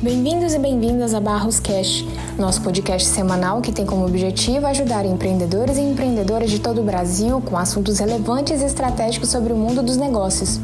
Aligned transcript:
Bem-vindos 0.00 0.54
e 0.54 0.60
bem-vindas 0.60 1.12
a 1.12 1.18
Barros 1.18 1.58
Cash, 1.58 2.04
nosso 2.38 2.62
podcast 2.62 3.08
semanal 3.08 3.60
que 3.60 3.72
tem 3.72 3.84
como 3.84 4.06
objetivo 4.06 4.64
ajudar 4.68 5.04
empreendedores 5.04 5.76
e 5.76 5.80
empreendedoras 5.80 6.52
de 6.52 6.60
todo 6.60 6.80
o 6.80 6.84
Brasil 6.84 7.40
com 7.40 7.58
assuntos 7.58 7.98
relevantes 7.98 8.62
e 8.62 8.64
estratégicos 8.64 9.28
sobre 9.28 9.52
o 9.52 9.56
mundo 9.56 9.82
dos 9.82 9.96
negócios. 9.96 10.60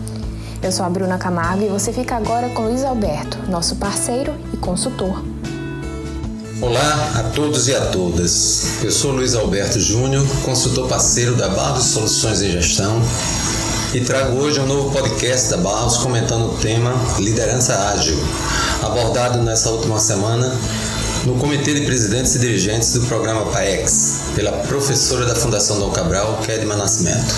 Eu 0.62 0.70
sou 0.70 0.86
a 0.86 0.88
Bruna 0.88 1.18
Camargo 1.18 1.64
e 1.64 1.68
você 1.68 1.92
fica 1.92 2.14
agora 2.14 2.48
com 2.50 2.62
Luiz 2.62 2.84
Alberto, 2.84 3.36
nosso 3.50 3.74
parceiro 3.74 4.32
e 4.52 4.56
consultor. 4.56 5.24
Olá 6.62 7.12
a 7.16 7.24
todos 7.34 7.66
e 7.66 7.74
a 7.74 7.86
todas. 7.86 8.84
Eu 8.84 8.92
sou 8.92 9.10
Luiz 9.10 9.34
Alberto 9.34 9.80
Júnior, 9.80 10.24
consultor 10.44 10.86
parceiro 10.86 11.34
da 11.34 11.48
Barros 11.48 11.86
Soluções 11.86 12.40
em 12.40 12.52
Gestão 12.52 13.02
e 13.94 14.00
trago 14.00 14.40
hoje 14.40 14.58
um 14.58 14.66
novo 14.66 14.90
podcast 14.90 15.50
da 15.50 15.56
Barros 15.56 15.98
comentando 15.98 16.46
o 16.46 16.58
tema 16.58 16.92
Liderança 17.20 17.90
Ágil, 17.90 18.18
abordado 18.82 19.40
nessa 19.40 19.70
última 19.70 20.00
semana 20.00 20.52
no 21.24 21.36
Comitê 21.36 21.74
de 21.74 21.82
Presidentes 21.82 22.34
e 22.34 22.40
Dirigentes 22.40 22.92
do 22.92 23.02
programa 23.02 23.46
PAEX, 23.52 24.22
pela 24.34 24.50
professora 24.50 25.24
da 25.26 25.36
Fundação 25.36 25.78
Dom 25.78 25.90
Cabral, 25.92 26.40
Kedma 26.44 26.74
Nascimento. 26.74 27.34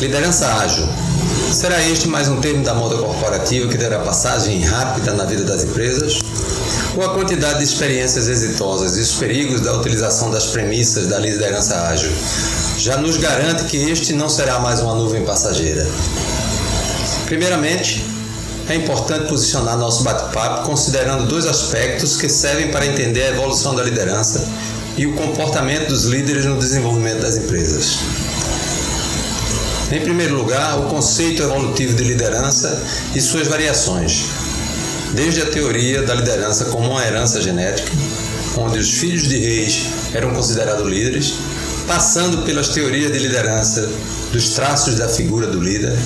Liderança 0.00 0.46
ágil. 0.54 0.88
Será 1.52 1.84
este 1.84 2.08
mais 2.08 2.28
um 2.28 2.40
termo 2.40 2.64
da 2.64 2.72
moda 2.72 2.96
corporativa 2.96 3.68
que 3.68 3.76
terá 3.76 3.98
passagem 3.98 4.62
rápida 4.62 5.12
na 5.12 5.26
vida 5.26 5.44
das 5.44 5.64
empresas? 5.64 6.24
Ou 6.96 7.04
a 7.04 7.12
quantidade 7.12 7.58
de 7.58 7.64
experiências 7.64 8.26
exitosas 8.26 8.96
e 8.96 9.02
os 9.02 9.12
perigos 9.16 9.60
da 9.60 9.76
utilização 9.76 10.30
das 10.30 10.46
premissas 10.46 11.08
da 11.08 11.18
liderança 11.18 11.88
ágil 11.88 12.10
já 12.78 12.96
nos 12.96 13.16
garante 13.16 13.64
que 13.64 13.76
este 13.76 14.12
não 14.12 14.28
será 14.28 14.60
mais 14.60 14.80
uma 14.80 14.94
nuvem 14.94 15.24
passageira? 15.24 15.86
Primeiramente, 17.26 18.04
é 18.68 18.76
importante 18.76 19.28
posicionar 19.28 19.76
nosso 19.76 20.04
bate-papo 20.04 20.64
considerando 20.64 21.26
dois 21.26 21.44
aspectos 21.44 22.16
que 22.16 22.28
servem 22.28 22.70
para 22.70 22.86
entender 22.86 23.22
a 23.24 23.28
evolução 23.30 23.74
da 23.74 23.82
liderança 23.82 24.46
e 24.96 25.06
o 25.06 25.14
comportamento 25.14 25.88
dos 25.88 26.04
líderes 26.04 26.44
no 26.44 26.56
desenvolvimento 26.56 27.20
das 27.20 27.36
empresas. 27.36 27.98
Em 29.90 30.00
primeiro 30.00 30.36
lugar, 30.36 30.78
o 30.78 30.82
conceito 30.84 31.42
evolutivo 31.42 31.96
de 31.96 32.04
liderança 32.04 32.80
e 33.14 33.20
suas 33.20 33.48
variações, 33.48 34.26
desde 35.14 35.42
a 35.42 35.46
teoria 35.46 36.02
da 36.02 36.14
liderança 36.14 36.66
como 36.66 36.90
uma 36.90 37.04
herança 37.04 37.40
genética, 37.40 37.90
onde 38.56 38.78
os 38.78 38.90
filhos 38.90 39.26
de 39.26 39.38
reis 39.38 39.86
eram 40.12 40.34
considerados 40.34 40.86
líderes, 40.86 41.34
passando 41.88 42.44
pelas 42.44 42.68
teorias 42.68 43.10
de 43.10 43.18
liderança 43.18 43.90
dos 44.30 44.50
traços 44.50 44.96
da 44.96 45.08
figura 45.08 45.46
do 45.46 45.58
líder, 45.58 45.96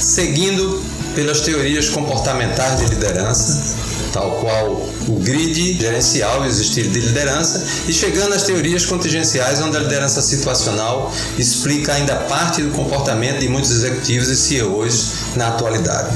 seguindo 0.00 0.82
pelas 1.14 1.40
teorias 1.40 1.88
comportamentais 1.88 2.80
de 2.80 2.86
liderança, 2.86 3.76
tal 4.12 4.32
qual 4.40 4.88
o 5.08 5.20
grid 5.20 5.78
gerencial 5.78 6.44
e 6.44 6.48
os 6.48 6.58
estilos 6.58 6.92
de 6.92 7.00
liderança, 7.00 7.64
e 7.86 7.92
chegando 7.92 8.34
às 8.34 8.42
teorias 8.42 8.84
contingenciais, 8.84 9.60
onde 9.60 9.76
a 9.76 9.80
liderança 9.80 10.20
situacional 10.20 11.12
explica 11.38 11.94
ainda 11.94 12.16
parte 12.16 12.60
do 12.62 12.70
comportamento 12.70 13.38
de 13.38 13.48
muitos 13.48 13.70
executivos 13.70 14.28
e 14.28 14.36
CEOs 14.36 15.12
na 15.36 15.48
atualidade. 15.48 16.10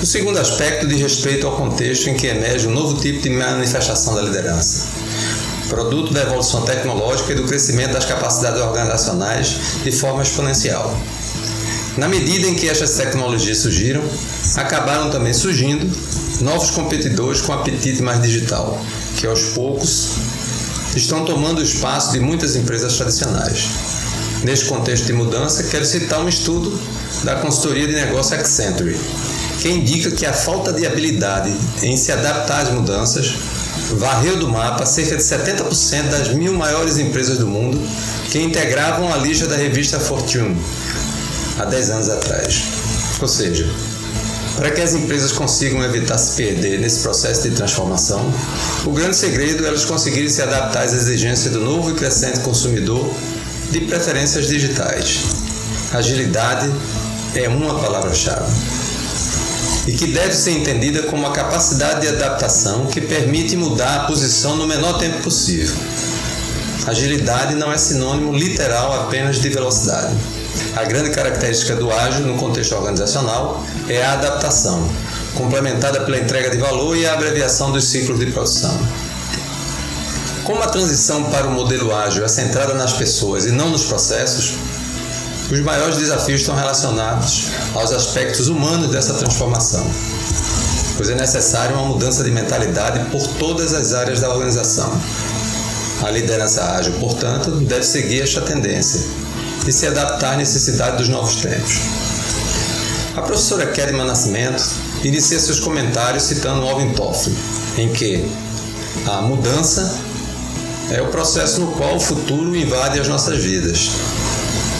O 0.00 0.06
segundo 0.06 0.38
aspecto 0.38 0.86
diz 0.86 1.00
respeito 1.00 1.46
ao 1.46 1.56
contexto 1.56 2.10
em 2.10 2.14
que 2.14 2.26
emerge 2.26 2.68
um 2.68 2.70
novo 2.70 3.00
tipo 3.00 3.22
de 3.22 3.30
manifestação 3.30 4.14
da 4.14 4.22
liderança, 4.22 4.88
produto 5.68 6.12
da 6.12 6.22
evolução 6.22 6.62
tecnológica 6.62 7.32
e 7.32 7.36
do 7.36 7.44
crescimento 7.44 7.92
das 7.92 8.04
capacidades 8.04 8.60
organizacionais 8.60 9.56
de 9.82 9.92
forma 9.92 10.22
exponencial. 10.22 10.96
Na 11.96 12.08
medida 12.08 12.46
em 12.46 12.54
que 12.54 12.68
estas 12.68 12.92
tecnologias 12.92 13.58
surgiram, 13.58 14.02
acabaram 14.56 15.10
também 15.10 15.32
surgindo 15.32 15.90
novos 16.42 16.70
competidores 16.70 17.40
com 17.40 17.52
apetite 17.52 18.02
mais 18.02 18.20
digital, 18.20 18.78
que 19.16 19.26
aos 19.26 19.42
poucos 19.54 20.10
estão 20.94 21.24
tomando 21.24 21.58
o 21.58 21.62
espaço 21.62 22.12
de 22.12 22.20
muitas 22.20 22.54
empresas 22.54 22.96
tradicionais. 22.96 23.68
Neste 24.42 24.66
contexto 24.66 25.06
de 25.06 25.12
mudança, 25.14 25.62
quero 25.64 25.86
citar 25.86 26.20
um 26.20 26.28
estudo 26.28 26.78
da 27.24 27.36
consultoria 27.36 27.86
de 27.86 27.94
negócio 27.94 28.36
Accenture, 28.36 28.98
que 29.60 29.68
indica 29.70 30.10
que 30.10 30.26
a 30.26 30.32
falta 30.32 30.72
de 30.72 30.86
habilidade 30.86 31.52
em 31.82 31.96
se 31.96 32.12
adaptar 32.12 32.60
às 32.60 32.70
mudanças 32.70 33.34
varreu 33.98 34.36
do 34.36 34.48
mapa 34.48 34.84
cerca 34.86 35.16
de 35.16 35.22
70% 35.22 36.08
das 36.10 36.28
mil 36.34 36.52
maiores 36.52 36.98
empresas 36.98 37.38
do 37.38 37.46
mundo 37.46 37.80
que 38.30 38.38
integravam 38.38 39.12
a 39.12 39.16
lista 39.16 39.46
da 39.46 39.56
revista 39.56 39.98
Fortune, 40.00 40.56
há 41.58 41.64
10 41.64 41.90
anos 41.90 42.08
atrás. 42.08 42.62
Ou 43.20 43.28
seja, 43.28 43.68
para 44.56 44.70
que 44.70 44.80
as 44.80 44.94
empresas 44.94 45.32
consigam 45.32 45.82
evitar 45.82 46.18
se 46.18 46.36
perder 46.36 46.80
nesse 46.80 47.00
processo 47.00 47.42
de 47.42 47.50
transformação, 47.50 48.32
o 48.84 48.90
grande 48.90 49.16
segredo 49.16 49.64
é 49.64 49.68
elas 49.68 49.84
conseguirem 49.84 50.28
se 50.28 50.42
adaptar 50.42 50.84
às 50.84 50.92
exigências 50.92 51.52
do 51.52 51.60
novo 51.60 51.90
e 51.90 51.94
crescente 51.94 52.40
consumidor 52.40 53.10
de 53.70 53.80
preferências 53.82 54.46
digitais. 54.48 55.20
Agilidade 55.92 56.70
é 57.34 57.48
uma 57.48 57.78
palavra-chave 57.78 58.85
e 59.86 59.92
que 59.92 60.08
deve 60.08 60.34
ser 60.34 60.50
entendida 60.50 61.04
como 61.04 61.26
a 61.26 61.32
capacidade 61.32 62.00
de 62.00 62.08
adaptação 62.08 62.86
que 62.86 63.00
permite 63.00 63.56
mudar 63.56 63.96
a 63.96 64.06
posição 64.06 64.56
no 64.56 64.66
menor 64.66 64.98
tempo 64.98 65.22
possível. 65.22 65.76
Agilidade 66.86 67.54
não 67.54 67.72
é 67.72 67.78
sinônimo 67.78 68.32
literal 68.32 68.92
apenas 69.02 69.40
de 69.40 69.48
velocidade. 69.48 70.14
A 70.74 70.84
grande 70.84 71.10
característica 71.10 71.74
do 71.74 71.90
ágil 71.90 72.26
no 72.26 72.36
contexto 72.36 72.74
organizacional 72.74 73.64
é 73.88 74.04
a 74.04 74.12
adaptação, 74.12 74.88
complementada 75.34 76.00
pela 76.00 76.18
entrega 76.18 76.50
de 76.50 76.58
valor 76.58 76.96
e 76.96 77.06
a 77.06 77.14
abreviação 77.14 77.70
dos 77.72 77.84
ciclos 77.84 78.18
de 78.18 78.26
produção. 78.26 78.76
Como 80.44 80.62
a 80.62 80.66
transição 80.66 81.24
para 81.24 81.48
o 81.48 81.50
modelo 81.50 81.94
ágil 81.94 82.24
é 82.24 82.28
centrada 82.28 82.74
nas 82.74 82.92
pessoas 82.92 83.46
e 83.46 83.50
não 83.50 83.68
nos 83.68 83.84
processos, 83.84 84.54
os 85.50 85.60
maiores 85.60 85.98
desafios 85.98 86.40
estão 86.40 86.56
relacionados 86.56 87.48
aos 87.74 87.92
aspectos 87.92 88.48
humanos 88.48 88.90
dessa 88.90 89.14
transformação, 89.14 89.86
pois 90.96 91.08
é 91.08 91.14
necessária 91.14 91.76
uma 91.76 91.84
mudança 91.84 92.24
de 92.24 92.30
mentalidade 92.30 93.10
por 93.10 93.26
todas 93.38 93.72
as 93.72 93.92
áreas 93.92 94.20
da 94.20 94.28
organização. 94.30 94.92
A 96.02 96.10
liderança 96.10 96.62
ágil, 96.72 96.94
portanto, 96.94 97.50
deve 97.52 97.84
seguir 97.84 98.22
esta 98.22 98.40
tendência 98.40 99.00
e 99.66 99.72
se 99.72 99.86
adaptar 99.86 100.34
à 100.34 100.36
necessidade 100.36 100.98
dos 100.98 101.08
novos 101.08 101.36
tempos. 101.36 101.80
A 103.16 103.22
professora 103.22 103.66
Kedma 103.66 104.04
Nascimento 104.04 104.62
inicia 105.02 105.38
seus 105.38 105.60
comentários 105.60 106.24
citando 106.24 106.66
Alvin 106.66 106.92
Toffler, 106.92 107.34
em 107.78 107.88
que 107.92 108.28
a 109.06 109.22
mudança 109.22 109.96
é 110.90 111.00
o 111.00 111.06
processo 111.06 111.60
no 111.60 111.72
qual 111.72 111.96
o 111.96 112.00
futuro 112.00 112.54
invade 112.54 113.00
as 113.00 113.08
nossas 113.08 113.38
vidas. 113.38 113.90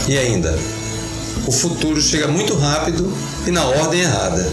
E 0.06 0.17
ainda, 0.19 0.59
o 1.47 1.53
futuro 1.53 2.00
chega 2.00 2.28
muito 2.28 2.56
rápido 2.56 3.12
e 3.47 3.50
na 3.50 3.65
ordem 3.65 4.00
errada, 4.00 4.49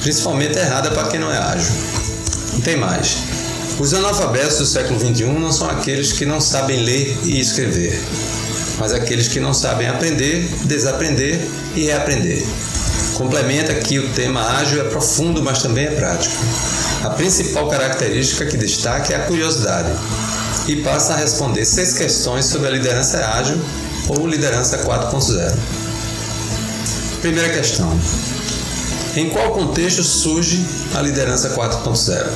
principalmente 0.00 0.58
errada 0.58 0.90
para 0.90 1.08
quem 1.08 1.20
não 1.20 1.30
é 1.30 1.38
ágil. 1.38 1.72
Não 2.52 2.60
tem 2.60 2.76
mais. 2.76 3.16
Os 3.78 3.94
analfabetos 3.94 4.58
do 4.58 4.66
século 4.66 4.98
XXI 4.98 5.24
não 5.24 5.52
são 5.52 5.70
aqueles 5.70 6.12
que 6.12 6.26
não 6.26 6.40
sabem 6.40 6.82
ler 6.82 7.16
e 7.24 7.40
escrever 7.40 7.98
mas 8.78 8.92
aqueles 8.92 9.28
que 9.28 9.38
não 9.40 9.54
sabem 9.54 9.88
aprender, 9.88 10.48
desaprender 10.64 11.40
e 11.76 11.84
reaprender. 11.84 12.42
Complementa 13.14 13.74
que 13.74 13.98
o 14.00 14.08
tema 14.08 14.58
ágil 14.58 14.80
é 14.80 14.84
profundo, 14.88 15.40
mas 15.40 15.62
também 15.62 15.86
é 15.86 15.90
prático. 15.90 16.34
A 17.04 17.10
principal 17.10 17.68
característica 17.68 18.44
que 18.44 18.56
destaca 18.56 19.12
é 19.12 19.16
a 19.16 19.20
curiosidade 19.20 19.88
e 20.66 20.76
passa 20.76 21.14
a 21.14 21.16
responder 21.16 21.64
seis 21.64 21.92
questões 21.92 22.46
sobre 22.46 22.68
a 22.68 22.70
liderança 22.70 23.18
ágil 23.18 23.56
ou 24.08 24.26
liderança 24.26 24.78
4.0. 24.78 25.54
Primeira 27.20 27.50
questão: 27.50 27.90
Em 29.16 29.30
qual 29.30 29.52
contexto 29.52 30.02
surge 30.02 30.64
a 30.94 31.00
liderança 31.00 31.50
4.0? 31.50 32.26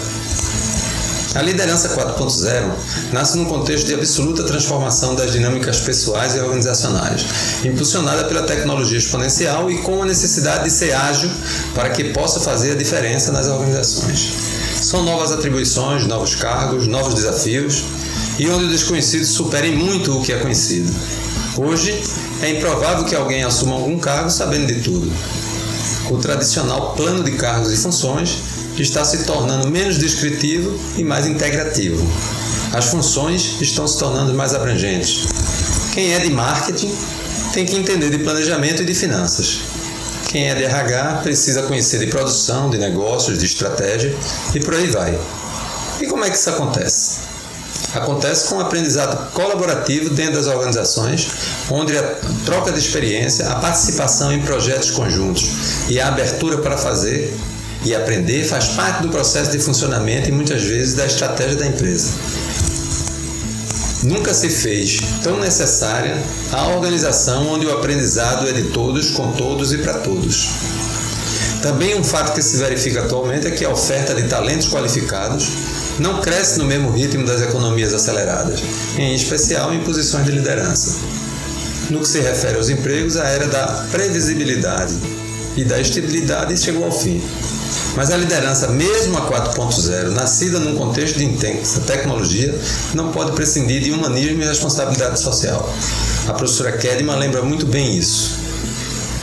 A 1.37 1.43
liderança 1.43 1.91
4.0 1.91 3.13
nasce 3.13 3.37
num 3.37 3.45
contexto 3.45 3.87
de 3.87 3.93
absoluta 3.93 4.43
transformação 4.45 5.15
das 5.15 5.33
dinâmicas 5.33 5.81
pessoais 5.81 6.35
e 6.35 6.41
organizacionais, 6.41 7.27
impulsionada 7.63 8.25
pela 8.25 8.45
tecnologia 8.45 8.97
exponencial 8.97 9.71
e 9.71 9.77
com 9.83 10.03
a 10.03 10.07
necessidade 10.07 10.65
de 10.65 10.71
ser 10.71 10.93
ágil 10.93 11.31
para 11.75 11.91
que 11.91 12.05
possa 12.05 12.41
fazer 12.41 12.73
a 12.73 12.75
diferença 12.75 13.33
nas 13.33 13.49
organizações. 13.49 14.33
São 14.81 15.03
novas 15.03 15.31
atribuições, 15.31 16.07
novos 16.07 16.35
cargos, 16.35 16.87
novos 16.87 17.13
desafios 17.13 17.85
e 18.39 18.49
onde 18.49 18.65
o 18.65 18.69
desconhecido 18.71 19.27
supere 19.27 19.73
muito 19.73 20.19
o 20.19 20.23
que 20.23 20.33
é 20.33 20.39
conhecido. 20.39 20.91
Hoje, 21.59 21.99
é 22.43 22.51
improvável 22.51 23.05
que 23.07 23.15
alguém 23.15 23.43
assuma 23.43 23.77
algum 23.77 23.99
cargo 23.99 24.31
sabendo 24.31 24.67
de 24.67 24.83
tudo. 24.83 25.11
O 26.11 26.19
tradicional 26.19 26.95
plano 26.95 27.25
de 27.25 27.33
cargos 27.33 27.73
e 27.73 27.77
funções 27.79 28.39
está 28.77 29.03
se 29.05 29.25
tornando 29.25 29.71
menos 29.71 29.97
descritivo 29.97 30.79
e 30.99 31.03
mais 31.03 31.27
integrativo. 31.27 32.07
As 32.75 32.87
funções 32.87 33.59
estão 33.61 33.89
se 33.89 33.99
tornando 33.99 34.35
mais 34.35 34.55
abrangentes. 34.55 35.27
Quem 35.95 36.13
é 36.13 36.19
de 36.19 36.29
marketing 36.29 36.95
tem 37.55 37.65
que 37.65 37.75
entender 37.75 38.11
de 38.11 38.19
planejamento 38.19 38.83
e 38.83 38.85
de 38.85 38.95
finanças. 38.95 39.61
Quem 40.29 40.51
é 40.51 40.55
de 40.55 40.65
RH 40.65 41.21
precisa 41.23 41.63
conhecer 41.63 42.01
de 42.01 42.09
produção, 42.09 42.69
de 42.69 42.77
negócios, 42.77 43.39
de 43.39 43.47
estratégia 43.47 44.15
e 44.55 44.61
por 44.61 44.75
aí 44.75 44.89
vai. 44.89 45.19
E 46.03 46.07
como 46.07 46.23
é 46.23 46.29
que 46.29 46.37
isso 46.37 46.51
acontece? 46.51 47.26
Acontece 47.97 48.49
com 48.49 48.57
o 48.57 48.61
aprendizado 48.61 49.33
colaborativo 49.33 50.11
dentro 50.11 50.35
das 50.35 50.47
organizações, 50.47 51.29
onde 51.71 51.97
a 51.97 52.03
troca 52.45 52.71
de 52.71 52.79
experiência, 52.79 53.49
a 53.49 53.55
participação 53.55 54.31
em 54.31 54.43
projetos 54.43 54.91
conjuntos 54.91 55.49
e 55.89 55.99
a 55.99 56.09
abertura 56.09 56.59
para 56.59 56.77
fazer 56.77 57.35
e 57.85 57.95
aprender 57.95 58.45
faz 58.45 58.67
parte 58.69 59.03
do 59.03 59.09
processo 59.09 59.51
de 59.51 59.59
funcionamento 59.59 60.29
e 60.29 60.33
muitas 60.33 60.63
vezes 60.63 60.95
da 60.95 61.07
estratégia 61.07 61.57
da 61.57 61.67
empresa. 61.67 62.11
Nunca 64.03 64.35
se 64.35 64.51
fez 64.51 65.01
tão 65.23 65.41
necessária 65.41 66.17
a 66.53 66.69
organização 66.69 67.49
onde 67.49 67.65
o 67.65 67.73
aprendizado 67.73 68.47
é 68.47 68.53
de 68.53 68.65
todos, 68.65 69.11
com 69.13 69.33
todos 69.33 69.73
e 69.73 69.79
para 69.79 69.95
todos. 69.95 70.49
Também 71.63 71.99
um 71.99 72.05
fato 72.05 72.35
que 72.35 72.43
se 72.43 72.59
verifica 72.59 73.01
atualmente 73.01 73.47
é 73.47 73.51
que 73.51 73.65
a 73.65 73.71
oferta 73.71 74.15
de 74.15 74.25
talentos 74.25 74.69
qualificados 74.69 75.49
não 75.99 76.21
cresce 76.21 76.59
no 76.59 76.65
mesmo 76.65 76.91
ritmo 76.91 77.25
das 77.25 77.41
economias 77.41 77.95
aceleradas, 77.95 78.61
em 78.97 79.15
especial 79.15 79.73
em 79.73 79.81
posições 79.81 80.25
de 80.25 80.33
liderança. 80.33 80.97
No 81.91 82.01
que 82.01 82.09
se 82.09 82.21
refere 82.21 82.57
aos 82.57 82.69
empregos, 82.69 83.17
a 83.17 83.29
era 83.29 83.47
da 83.47 83.67
previsibilidade 83.91 84.95
e 85.57 85.65
da 85.65 85.81
estabilidade 85.81 86.57
chegou 86.57 86.85
ao 86.85 86.93
fim. 86.93 87.23
Mas 87.95 88.11
a 88.11 88.17
liderança, 88.17 88.69
mesmo 88.69 89.17
a 89.17 89.23
4.0, 89.23 90.11
nascida 90.11 90.59
num 90.59 90.77
contexto 90.77 91.17
de 91.17 91.25
intensa 91.25 91.81
tecnologia, 91.81 92.55
não 92.93 93.11
pode 93.11 93.33
prescindir 93.33 93.83
de 93.83 93.91
humanismo 93.91 94.43
e 94.43 94.47
responsabilidade 94.47 95.19
social. 95.19 95.73
A 96.29 96.33
professora 96.35 96.73
Kedman 96.73 97.17
lembra 97.17 97.43
muito 97.43 97.65
bem 97.65 97.97
isso. 97.97 98.46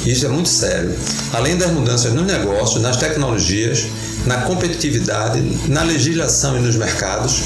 Isso 0.05 0.25
é 0.25 0.29
muito 0.29 0.49
sério. 0.49 0.93
Além 1.31 1.57
das 1.57 1.71
mudanças 1.71 2.13
nos 2.13 2.25
negócios, 2.25 2.81
nas 2.81 2.97
tecnologias, 2.97 3.85
na 4.25 4.41
competitividade, 4.41 5.41
na 5.67 5.83
legislação 5.83 6.57
e 6.57 6.61
nos 6.61 6.75
mercados, 6.75 7.41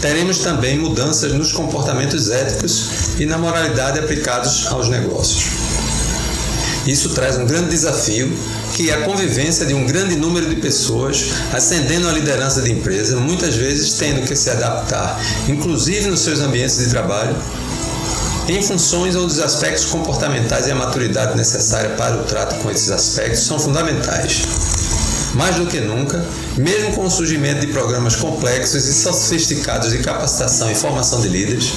teremos 0.00 0.38
também 0.38 0.78
mudanças 0.78 1.32
nos 1.32 1.52
comportamentos 1.52 2.30
éticos 2.30 2.88
e 3.18 3.26
na 3.26 3.38
moralidade 3.38 3.98
aplicados 3.98 4.66
aos 4.66 4.88
negócios. 4.88 5.44
Isso 6.86 7.10
traz 7.10 7.38
um 7.38 7.46
grande 7.46 7.70
desafio, 7.70 8.30
que 8.74 8.90
é 8.90 8.94
a 8.94 9.02
convivência 9.02 9.64
de 9.64 9.72
um 9.72 9.86
grande 9.86 10.16
número 10.16 10.46
de 10.48 10.56
pessoas 10.56 11.30
ascendendo 11.52 12.08
à 12.08 12.12
liderança 12.12 12.60
de 12.60 12.70
empresa, 12.70 13.16
muitas 13.16 13.54
vezes 13.54 13.94
tendo 13.94 14.26
que 14.26 14.36
se 14.36 14.50
adaptar, 14.50 15.18
inclusive 15.48 16.08
nos 16.08 16.20
seus 16.20 16.40
ambientes 16.40 16.76
de 16.76 16.90
trabalho, 16.90 17.34
em 18.48 18.62
funções 18.62 19.16
onde 19.16 19.32
os 19.32 19.40
aspectos 19.40 19.86
comportamentais 19.86 20.66
e 20.66 20.70
a 20.70 20.74
maturidade 20.74 21.36
necessária 21.36 21.90
para 21.90 22.16
o 22.16 22.24
trato 22.24 22.56
com 22.56 22.70
esses 22.70 22.90
aspectos 22.90 23.40
são 23.40 23.58
fundamentais. 23.58 24.42
Mais 25.34 25.56
do 25.56 25.66
que 25.66 25.80
nunca, 25.80 26.24
mesmo 26.56 26.92
com 26.92 27.06
o 27.06 27.10
surgimento 27.10 27.60
de 27.60 27.68
programas 27.68 28.14
complexos 28.14 28.86
e 28.86 28.92
sofisticados 28.92 29.90
de 29.90 29.98
capacitação 29.98 30.70
e 30.70 30.74
formação 30.74 31.20
de 31.20 31.28
líderes, 31.28 31.72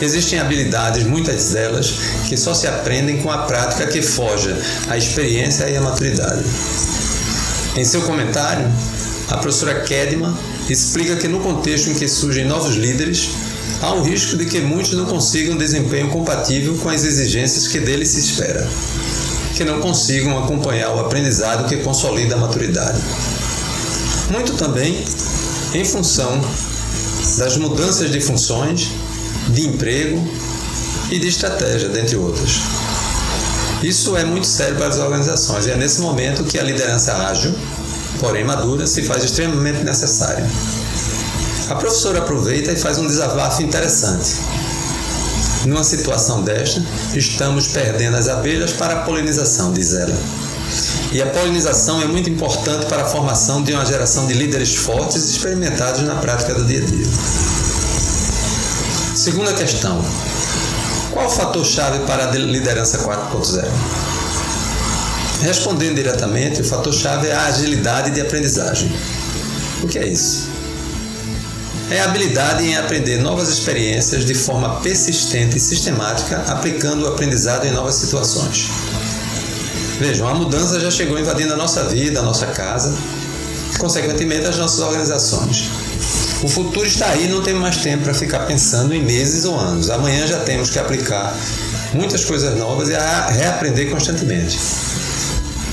existem 0.00 0.40
habilidades, 0.40 1.04
muitas 1.04 1.50
delas, 1.50 1.94
que 2.28 2.36
só 2.36 2.54
se 2.54 2.66
aprendem 2.66 3.22
com 3.22 3.30
a 3.30 3.38
prática 3.38 3.86
que 3.86 4.02
foge 4.02 4.52
à 4.88 4.96
experiência 4.96 5.68
e 5.68 5.76
à 5.76 5.80
maturidade. 5.80 6.42
Em 7.76 7.84
seu 7.84 8.02
comentário, 8.02 8.66
a 9.28 9.36
professora 9.36 9.80
Kedman 9.82 10.34
explica 10.68 11.16
que 11.16 11.28
no 11.28 11.38
contexto 11.38 11.90
em 11.90 11.94
que 11.94 12.08
surgem 12.08 12.46
novos 12.46 12.74
líderes, 12.74 13.30
há 13.82 13.92
um 13.92 14.02
risco 14.02 14.36
de 14.36 14.46
que 14.46 14.60
muitos 14.60 14.92
não 14.92 15.06
consigam 15.06 15.56
desempenho 15.56 16.08
compatível 16.08 16.76
com 16.76 16.88
as 16.88 17.04
exigências 17.04 17.68
que 17.68 17.78
deles 17.80 18.08
se 18.08 18.20
espera 18.20 18.68
que 19.58 19.64
não 19.64 19.80
consigam 19.80 20.38
acompanhar 20.38 20.94
o 20.94 21.00
aprendizado 21.00 21.68
que 21.68 21.78
consolida 21.78 22.36
a 22.36 22.38
maturidade. 22.38 22.96
Muito 24.30 24.52
também 24.52 25.04
em 25.74 25.84
função 25.84 26.40
das 27.36 27.56
mudanças 27.56 28.12
de 28.12 28.20
funções, 28.20 28.92
de 29.48 29.66
emprego 29.66 30.24
e 31.10 31.18
de 31.18 31.26
estratégia, 31.26 31.88
dentre 31.88 32.16
outras. 32.16 32.60
Isso 33.82 34.16
é 34.16 34.24
muito 34.24 34.46
sério 34.46 34.76
para 34.76 34.86
as 34.86 34.98
organizações 34.98 35.66
e 35.66 35.72
é 35.72 35.76
nesse 35.76 36.00
momento 36.00 36.44
que 36.44 36.56
a 36.56 36.62
liderança 36.62 37.12
ágil, 37.26 37.52
porém 38.20 38.44
madura, 38.44 38.86
se 38.86 39.02
faz 39.02 39.24
extremamente 39.24 39.82
necessária. 39.82 40.46
A 41.68 41.74
professora 41.74 42.18
aproveita 42.20 42.72
e 42.72 42.76
faz 42.76 42.98
um 42.98 43.06
desabafo 43.06 43.62
interessante 43.62 44.36
numa 45.68 45.84
situação 45.84 46.42
desta, 46.42 46.82
estamos 47.14 47.68
perdendo 47.68 48.16
as 48.16 48.28
abelhas 48.28 48.72
para 48.72 48.94
a 48.94 49.00
polinização, 49.02 49.72
diz 49.72 49.92
ela. 49.92 50.16
E 51.12 51.22
a 51.22 51.26
polinização 51.26 52.02
é 52.02 52.06
muito 52.06 52.28
importante 52.30 52.86
para 52.86 53.02
a 53.02 53.04
formação 53.06 53.62
de 53.62 53.72
uma 53.72 53.84
geração 53.84 54.26
de 54.26 54.34
líderes 54.34 54.74
fortes 54.76 55.24
e 55.24 55.30
experimentados 55.32 56.02
na 56.02 56.16
prática 56.16 56.54
do 56.54 56.64
dia 56.64 56.82
a 56.82 56.86
dia. 56.86 57.06
Segunda 59.14 59.52
questão: 59.54 60.04
qual 61.12 61.26
o 61.26 61.30
fator-chave 61.30 62.00
para 62.00 62.28
a 62.28 62.30
liderança 62.32 62.98
4.0? 62.98 63.64
Respondendo 65.42 65.94
diretamente, 65.94 66.60
o 66.60 66.64
fator-chave 66.64 67.28
é 67.28 67.32
a 67.32 67.46
agilidade 67.46 68.10
de 68.10 68.20
aprendizagem. 68.20 68.92
O 69.82 69.86
que 69.86 69.98
é 69.98 70.06
isso? 70.06 70.57
É 71.90 72.00
a 72.00 72.04
habilidade 72.04 72.64
em 72.64 72.76
aprender 72.76 73.18
novas 73.18 73.48
experiências 73.48 74.24
de 74.24 74.34
forma 74.34 74.80
persistente 74.80 75.56
e 75.56 75.60
sistemática, 75.60 76.42
aplicando 76.46 77.04
o 77.04 77.08
aprendizado 77.08 77.66
em 77.66 77.70
novas 77.70 77.94
situações. 77.94 78.68
Vejam, 79.98 80.28
a 80.28 80.34
mudança 80.34 80.78
já 80.78 80.90
chegou 80.90 81.18
invadindo 81.18 81.52
a 81.54 81.56
nossa 81.56 81.84
vida, 81.84 82.20
a 82.20 82.22
nossa 82.22 82.46
casa, 82.46 82.94
e, 83.74 83.78
consequentemente 83.78 84.46
as 84.46 84.56
nossas 84.58 84.80
organizações. 84.80 85.70
O 86.42 86.48
futuro 86.48 86.86
está 86.86 87.06
aí, 87.06 87.26
não 87.26 87.42
temos 87.42 87.60
mais 87.60 87.78
tempo 87.78 88.04
para 88.04 88.14
ficar 88.14 88.40
pensando 88.40 88.94
em 88.94 89.02
meses 89.02 89.44
ou 89.44 89.58
anos. 89.58 89.90
Amanhã 89.90 90.26
já 90.26 90.38
temos 90.40 90.70
que 90.70 90.78
aplicar 90.78 91.36
muitas 91.92 92.24
coisas 92.24 92.56
novas 92.56 92.90
e 92.90 92.92
reaprender 92.92 93.90
constantemente. 93.90 94.56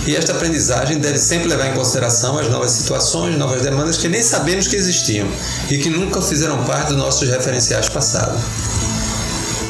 E 0.07 0.15
esta 0.15 0.33
aprendizagem 0.33 0.99
deve 0.99 1.17
sempre 1.17 1.47
levar 1.47 1.67
em 1.67 1.73
consideração 1.73 2.37
as 2.37 2.47
novas 2.47 2.71
situações, 2.71 3.35
novas 3.37 3.63
demandas 3.63 3.97
que 3.97 4.07
nem 4.07 4.21
sabemos 4.21 4.67
que 4.67 4.75
existiam 4.75 5.27
e 5.67 5.79
que 5.79 5.89
nunca 5.89 6.21
fizeram 6.21 6.63
parte 6.63 6.89
dos 6.89 6.97
nossos 6.97 7.27
referenciais 7.27 7.89
passados. 7.89 8.39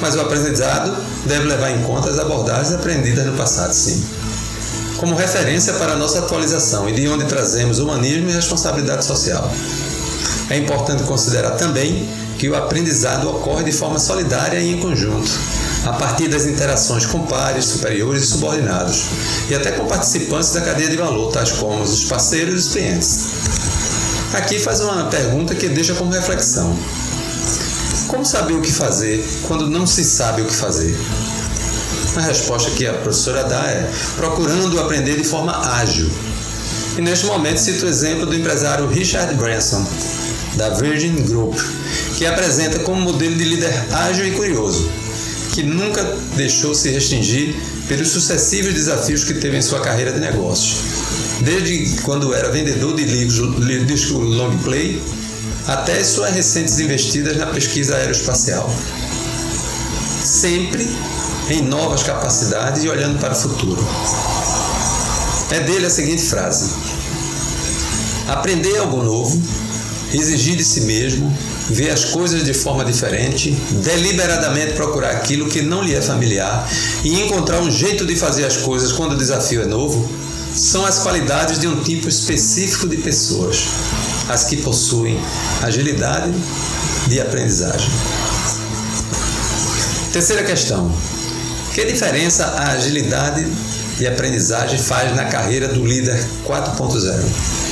Mas 0.02 0.14
o 0.16 0.20
aprendizado 0.20 0.94
deve 1.26 1.46
levar 1.46 1.72
em 1.72 1.82
conta 1.84 2.10
as 2.10 2.20
abordagens 2.20 2.74
aprendidas 2.74 3.26
no 3.26 3.32
passado, 3.34 3.74
sim. 3.74 4.04
Como 4.98 5.16
referência 5.16 5.74
para 5.74 5.94
a 5.94 5.96
nossa 5.96 6.20
atualização 6.20 6.90
e 6.90 6.92
de 6.92 7.08
onde 7.08 7.26
trazemos 7.26 7.80
humanismo 7.80 8.30
e 8.30 8.34
responsabilidade 8.34 9.06
social. 9.06 9.50
É 10.50 10.58
importante 10.58 11.04
considerar 11.04 11.52
também 11.52 12.10
que 12.38 12.50
o 12.50 12.56
aprendizado 12.58 13.30
ocorre 13.30 13.64
de 13.64 13.72
forma 13.72 14.00
solidária 14.00 14.60
e 14.60 14.74
em 14.74 14.80
conjunto 14.80 15.32
a 15.86 15.94
partir 15.94 16.28
das 16.28 16.46
interações 16.46 17.06
com 17.06 17.26
pares, 17.28 17.66
superiores 17.66 18.24
e 18.24 18.28
subordinados, 18.28 19.06
e 19.50 19.56
até 19.56 19.72
com 19.72 19.86
participantes 19.86 20.52
da 20.52 20.62
cadeia 20.62 20.90
de 20.90 20.98
valor, 20.98 21.32
tais 21.32 21.52
como 21.52 21.82
os 21.84 22.06
parceiros 22.06 22.54
e 22.54 22.58
os 22.58 22.74
clientes. 22.74 23.20
Aqui 24.34 24.60
faz 24.60 24.82
uma 24.82 25.06
pergunta 25.06 25.54
que 25.54 25.70
deixa 25.70 25.94
como 25.94 26.12
reflexão. 26.12 26.76
Como 28.08 28.26
saber 28.26 28.54
o 28.54 28.62
que 28.62 28.72
fazer 28.72 29.24
quando 29.48 29.70
não 29.70 29.86
se 29.86 30.04
sabe 30.04 30.42
o 30.42 30.46
que 30.46 30.54
fazer? 30.54 30.98
A 32.16 32.22
resposta 32.22 32.72
que 32.72 32.88
a 32.88 32.94
professora 32.94 33.44
dá 33.44 33.68
é 33.68 33.90
procurando 34.16 34.80
aprender 34.80 35.18
de 35.18 35.24
forma 35.24 35.56
ágil. 35.78 36.10
E 36.98 37.02
neste 37.02 37.26
momento 37.26 37.58
cito 37.58 37.86
o 37.86 37.90
exemplo 37.90 38.26
do 38.26 38.36
empresário 38.36 38.88
Richard 38.88 39.34
Branson, 39.36 39.86
da 40.56 40.70
Virgin 40.70 41.24
Group, 41.24 41.60
que 42.18 42.26
apresenta 42.26 42.80
como 42.80 43.02
modelo 43.02 43.36
de 43.36 43.44
líder 43.44 43.74
ágil 43.92 44.26
e 44.26 44.32
curioso, 44.32 44.90
que 45.56 45.64
nunca 45.64 46.04
deixou 46.36 46.76
se 46.76 46.90
restringir 46.90 47.56
pelos 47.88 48.10
sucessivos 48.10 48.74
desafios 48.74 49.24
que 49.24 49.36
teve 49.36 49.58
em 49.58 49.62
sua 49.62 49.80
carreira 49.80 50.12
de 50.12 50.20
negócios. 50.20 50.80
Desde 51.40 52.02
quando 52.02 52.34
era 52.34 52.50
vendedor 52.50 52.94
de 52.94 53.06
livros 53.06 53.88
disco 53.88 54.20
long 54.20 54.58
play 54.58 55.02
até 55.66 56.04
suas 56.04 56.36
recentes 56.36 56.78
investidas 56.80 57.38
na 57.38 57.46
pesquisa 57.46 57.96
aeroespacial. 57.96 58.70
Sempre 60.26 60.86
em 61.50 61.62
novas 61.62 62.04
capacidades 62.04 62.84
e 62.84 62.90
olhando 62.90 63.18
para 63.20 63.32
o 63.32 63.36
futuro. 63.36 63.82
É 65.52 65.62
dele 65.62 65.86
a 65.86 65.90
seguinte 65.90 66.24
frase: 66.24 66.70
Aprender 68.28 68.76
algo 68.78 69.02
novo, 69.02 69.42
exigir 70.14 70.58
de 70.58 70.66
si 70.66 70.82
mesmo, 70.82 71.34
ver 71.70 71.90
as 71.90 72.06
coisas 72.06 72.44
de 72.44 72.54
forma 72.54 72.86
diferente, 72.86 73.52
deliberadamente 73.84 74.74
procurar 74.74 75.12
aquilo 75.12 75.50
que 75.50 75.62
não 75.62 75.82
lhe 75.82 75.96
é 75.96 76.02
familiar 76.02 76.70
e 77.04 77.22
encontrar 77.22 77.62
um 77.62 77.72
jeito 77.72 78.06
de 78.06 78.16
fazer 78.16 78.46
as 78.46 78.58
coisas 78.58 78.92
quando 78.92 79.14
o 79.14 79.18
desafio 79.18 79.62
é 79.62 79.66
novo, 79.66 80.08
são 80.56 80.86
as 80.86 81.00
qualidades 81.00 81.60
de 81.60 81.68
um 81.68 81.82
tipo 81.84 82.08
específico 82.08 82.88
de 82.88 82.98
pessoas, 82.98 83.66
as 84.30 84.46
que 84.46 84.58
possuem 84.58 85.20
agilidade 85.62 86.32
de 87.08 87.20
aprendizagem. 87.20 87.90
Terceira 90.14 90.44
questão: 90.44 90.92
que 91.74 91.84
diferença 91.84 92.46
a 92.46 92.72
agilidade 92.72 93.46
de 93.98 94.08
aprendizagem 94.08 94.80
faz 94.80 95.14
na 95.16 95.26
carreira 95.26 95.68
do 95.68 95.86
líder 95.86 96.26
4.0. 96.46 97.65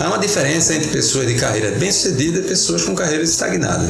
Há 0.00 0.06
uma 0.06 0.18
diferença 0.18 0.74
entre 0.74 0.88
pessoas 0.88 1.26
de 1.26 1.34
carreira 1.34 1.72
bem-sucedida 1.72 2.38
e 2.38 2.42
pessoas 2.42 2.84
com 2.84 2.94
carreira 2.94 3.24
estagnada. 3.24 3.88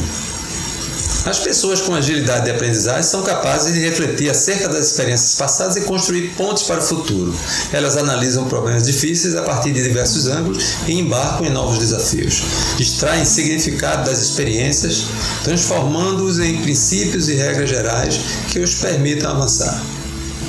As 1.26 1.40
pessoas 1.40 1.82
com 1.82 1.94
agilidade 1.94 2.46
de 2.46 2.50
aprendizagem 2.50 3.02
são 3.02 3.22
capazes 3.22 3.74
de 3.74 3.80
refletir 3.80 4.30
acerca 4.30 4.68
das 4.68 4.86
experiências 4.86 5.34
passadas 5.34 5.76
e 5.76 5.82
construir 5.82 6.30
pontes 6.30 6.62
para 6.62 6.78
o 6.78 6.82
futuro. 6.82 7.34
Elas 7.70 7.98
analisam 7.98 8.48
problemas 8.48 8.84
difíceis 8.84 9.36
a 9.36 9.42
partir 9.42 9.72
de 9.72 9.82
diversos 9.82 10.26
ângulos 10.28 10.64
e 10.86 10.98
embarcam 10.98 11.46
em 11.46 11.50
novos 11.50 11.78
desafios. 11.78 12.42
Extraem 12.80 13.26
significado 13.26 14.08
das 14.08 14.22
experiências, 14.22 15.04
transformando-os 15.44 16.38
em 16.38 16.62
princípios 16.62 17.28
e 17.28 17.34
regras 17.34 17.68
gerais 17.68 18.18
que 18.50 18.60
os 18.60 18.76
permitam 18.76 19.32
avançar. 19.32 19.82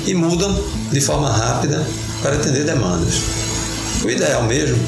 E 0.06 0.14
mudam 0.14 0.64
de 0.90 1.00
forma 1.02 1.30
rápida 1.30 1.86
para 2.22 2.36
atender 2.36 2.64
demandas. 2.64 3.16
O 4.02 4.08
ideal 4.08 4.44
mesmo 4.44 4.78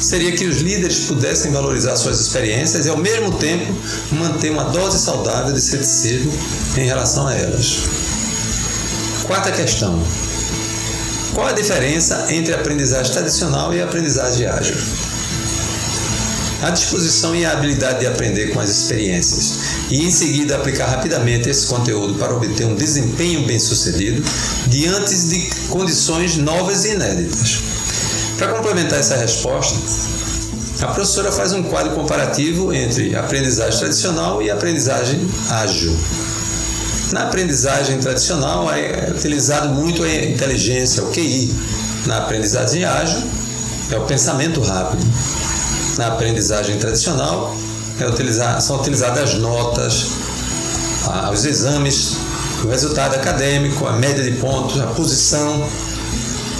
seria 0.00 0.32
que 0.32 0.46
os 0.46 0.58
líderes 0.58 1.00
pudessem 1.00 1.52
valorizar 1.52 1.96
suas 1.96 2.20
experiências 2.20 2.86
e, 2.86 2.88
ao 2.88 2.96
mesmo 2.96 3.32
tempo, 3.32 3.72
manter 4.12 4.50
uma 4.50 4.64
dose 4.64 4.98
saudável 4.98 5.52
de 5.52 5.60
ceticismo 5.60 6.32
em 6.76 6.84
relação 6.84 7.26
a 7.26 7.34
elas. 7.34 7.78
Quarta 9.26 9.52
questão: 9.52 10.00
qual 11.34 11.48
a 11.48 11.52
diferença 11.52 12.26
entre 12.30 12.54
a 12.54 12.56
aprendizagem 12.56 13.12
tradicional 13.12 13.74
e 13.74 13.80
a 13.80 13.84
aprendizagem 13.84 14.46
ágil? 14.46 14.76
A 16.62 16.70
disposição 16.70 17.36
e 17.36 17.44
a 17.44 17.52
habilidade 17.52 18.00
de 18.00 18.06
aprender 18.06 18.48
com 18.48 18.58
as 18.58 18.68
experiências 18.68 19.58
e 19.90 20.04
em 20.04 20.10
seguida 20.10 20.56
aplicar 20.56 20.86
rapidamente 20.86 21.48
esse 21.48 21.66
conteúdo 21.66 22.14
para 22.14 22.34
obter 22.34 22.66
um 22.66 22.74
desempenho 22.74 23.46
bem-sucedido 23.46 24.24
diante 24.66 25.14
de 25.14 25.48
condições 25.68 26.36
novas 26.36 26.84
e 26.84 26.94
inéditas. 26.94 27.67
Para 28.38 28.52
complementar 28.52 29.00
essa 29.00 29.16
resposta, 29.16 29.76
a 30.80 30.86
professora 30.86 31.32
faz 31.32 31.52
um 31.52 31.64
quadro 31.64 31.90
comparativo 31.90 32.72
entre 32.72 33.16
aprendizagem 33.16 33.80
tradicional 33.80 34.40
e 34.40 34.48
aprendizagem 34.48 35.28
ágil. 35.50 35.92
Na 37.10 37.24
aprendizagem 37.24 37.98
tradicional 37.98 38.72
é 38.72 39.10
utilizado 39.10 39.70
muito 39.70 40.04
a 40.04 40.14
inteligência, 40.24 41.02
o 41.02 41.10
QI. 41.10 41.52
Na 42.06 42.18
aprendizagem 42.18 42.84
ágil 42.84 43.20
é 43.90 43.96
o 43.96 44.02
pensamento 44.02 44.60
rápido. 44.60 45.04
Na 45.96 46.06
aprendizagem 46.06 46.78
tradicional 46.78 47.56
é 47.98 48.06
utilizar, 48.06 48.60
são 48.60 48.76
utilizadas 48.76 49.30
as 49.30 49.34
notas, 49.34 50.06
os 51.32 51.44
exames, 51.44 52.12
o 52.62 52.68
resultado 52.68 53.16
acadêmico, 53.16 53.84
a 53.84 53.94
média 53.94 54.22
de 54.22 54.30
pontos, 54.38 54.80
a 54.80 54.86
posição. 54.86 55.68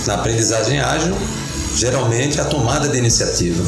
Na 0.06 0.14
aprendizagem 0.14 0.80
ágil 0.80 1.16
geralmente 1.78 2.40
a 2.40 2.44
tomada 2.44 2.88
de 2.88 2.99
iniciativa. 2.99 3.62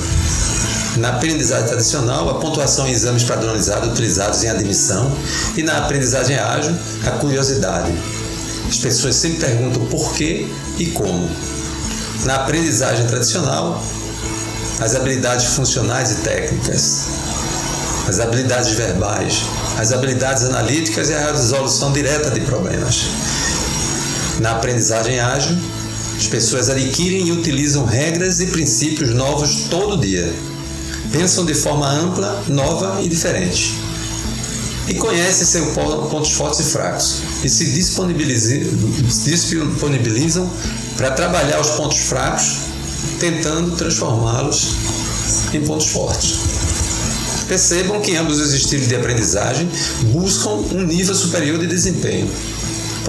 Na 0.97 1.11
aprendizagem 1.11 1.69
tradicional, 1.69 2.29
a 2.29 2.35
pontuação 2.35 2.88
em 2.88 2.90
exames 2.90 3.23
padronizados 3.23 3.90
utilizados 3.90 4.43
em 4.43 4.49
admissão 4.49 5.11
e 5.57 5.62
na 5.62 5.79
aprendizagem 5.79 6.37
ágil, 6.37 6.75
a 7.07 7.11
curiosidade. 7.12 7.93
As 8.69 8.79
pessoas 8.79 9.14
sempre 9.14 9.38
perguntam 9.38 9.87
por 9.87 10.12
quê 10.14 10.49
e 10.79 10.87
como. 10.87 11.31
Na 12.25 12.37
aprendizagem 12.37 13.07
tradicional, 13.07 13.83
as 14.81 14.97
habilidades 14.97 15.55
funcionais 15.55 16.11
e 16.11 16.14
técnicas, 16.17 17.05
as 18.09 18.19
habilidades 18.19 18.71
verbais, 18.71 19.43
as 19.79 19.93
habilidades 19.93 20.43
analíticas 20.45 21.11
e 21.11 21.14
a 21.14 21.31
resolução 21.31 21.93
direta 21.93 22.31
de 22.31 22.40
problemas. 22.40 23.05
Na 24.40 24.52
aprendizagem 24.52 25.21
ágil, 25.21 25.57
as 26.21 26.27
pessoas 26.27 26.69
adquirem 26.69 27.29
e 27.29 27.33
utilizam 27.33 27.87
regras 27.87 28.41
e 28.41 28.49
princípios 28.49 29.15
novos 29.15 29.69
todo 29.71 29.97
dia. 29.97 30.31
Pensam 31.11 31.47
de 31.47 31.55
forma 31.55 31.91
ampla, 31.91 32.45
nova 32.47 33.00
e 33.03 33.09
diferente. 33.09 33.73
E 34.87 34.93
conhecem 34.95 35.47
seus 35.47 35.73
pontos 35.73 36.33
fortes 36.33 36.61
e 36.61 36.65
fracos. 36.65 37.23
E 37.43 37.49
se 37.49 37.71
disponibilizam 37.71 40.50
para 40.99 41.11
trabalhar 41.12 41.59
os 41.59 41.71
pontos 41.71 42.00
fracos, 42.00 42.59
tentando 43.19 43.75
transformá-los 43.77 44.75
em 45.55 45.62
pontos 45.62 45.87
fortes. 45.87 46.35
Percebam 47.49 47.99
que 48.03 48.15
ambos 48.15 48.39
os 48.39 48.53
estilos 48.53 48.89
de 48.89 48.95
aprendizagem 48.95 49.67
buscam 50.12 50.50
um 50.50 50.83
nível 50.83 51.15
superior 51.15 51.59
de 51.59 51.67
desempenho 51.67 52.29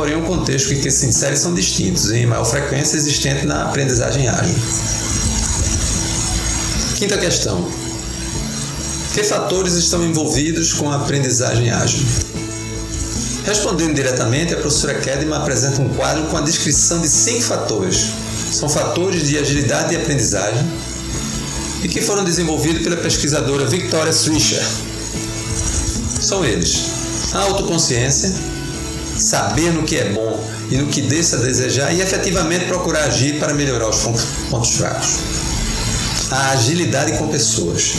porém 0.02 0.16
o 0.16 0.24
contexto 0.24 0.74
em 0.74 0.82
que 0.82 0.90
se 0.90 1.06
insere 1.06 1.38
são 1.38 1.54
distintos 1.54 2.10
e 2.10 2.16
em 2.16 2.26
maior 2.26 2.44
frequência 2.44 2.98
existente 2.98 3.46
na 3.46 3.66
aprendizagem 3.66 4.28
ágil. 4.28 4.56
Quinta 6.96 7.20
questão. 7.20 7.70
Que 9.14 9.24
fatores 9.24 9.74
estão 9.74 10.04
envolvidos 10.04 10.74
com 10.74 10.90
a 10.90 10.96
aprendizagem 10.96 11.70
ágil? 11.70 12.04
Respondendo 13.46 13.94
diretamente, 13.94 14.56
a 14.56 14.58
professora 14.58 14.96
Kedman 14.96 15.38
apresenta 15.38 15.80
um 15.84 15.90
quadro 15.90 16.24
com 16.30 16.38
a 16.38 16.42
descrição 16.42 17.00
de 17.00 17.08
cinco 17.08 17.44
fatores. 17.44 18.08
São 18.52 18.68
fatores 18.68 19.28
de 19.28 19.38
agilidade 19.38 19.94
e 19.94 19.98
aprendizagem 19.98 20.68
e 21.84 21.88
que 21.88 22.02
foram 22.02 22.24
desenvolvidos 22.24 22.82
pela 22.82 22.98
pesquisadora 22.98 23.68
Victoria 23.68 24.12
Swisher. 24.12 24.64
São 26.20 26.44
eles: 26.44 26.86
a 27.34 27.42
autoconsciência, 27.42 28.34
saber 29.22 29.72
no 29.72 29.84
que 29.84 29.98
é 29.98 30.10
bom 30.10 30.44
e 30.70 30.78
no 30.78 30.88
que 30.88 31.02
deixa 31.02 31.36
a 31.36 31.40
desejar 31.40 31.94
e 31.94 32.02
efetivamente 32.02 32.66
procurar 32.66 33.04
agir 33.04 33.40
para 33.40 33.54
melhorar 33.54 33.88
os 33.90 34.00
pontos 34.50 34.72
fracos. 34.76 35.20
A 36.32 36.52
agilidade 36.52 37.18
com 37.18 37.28
pessoas 37.28 37.94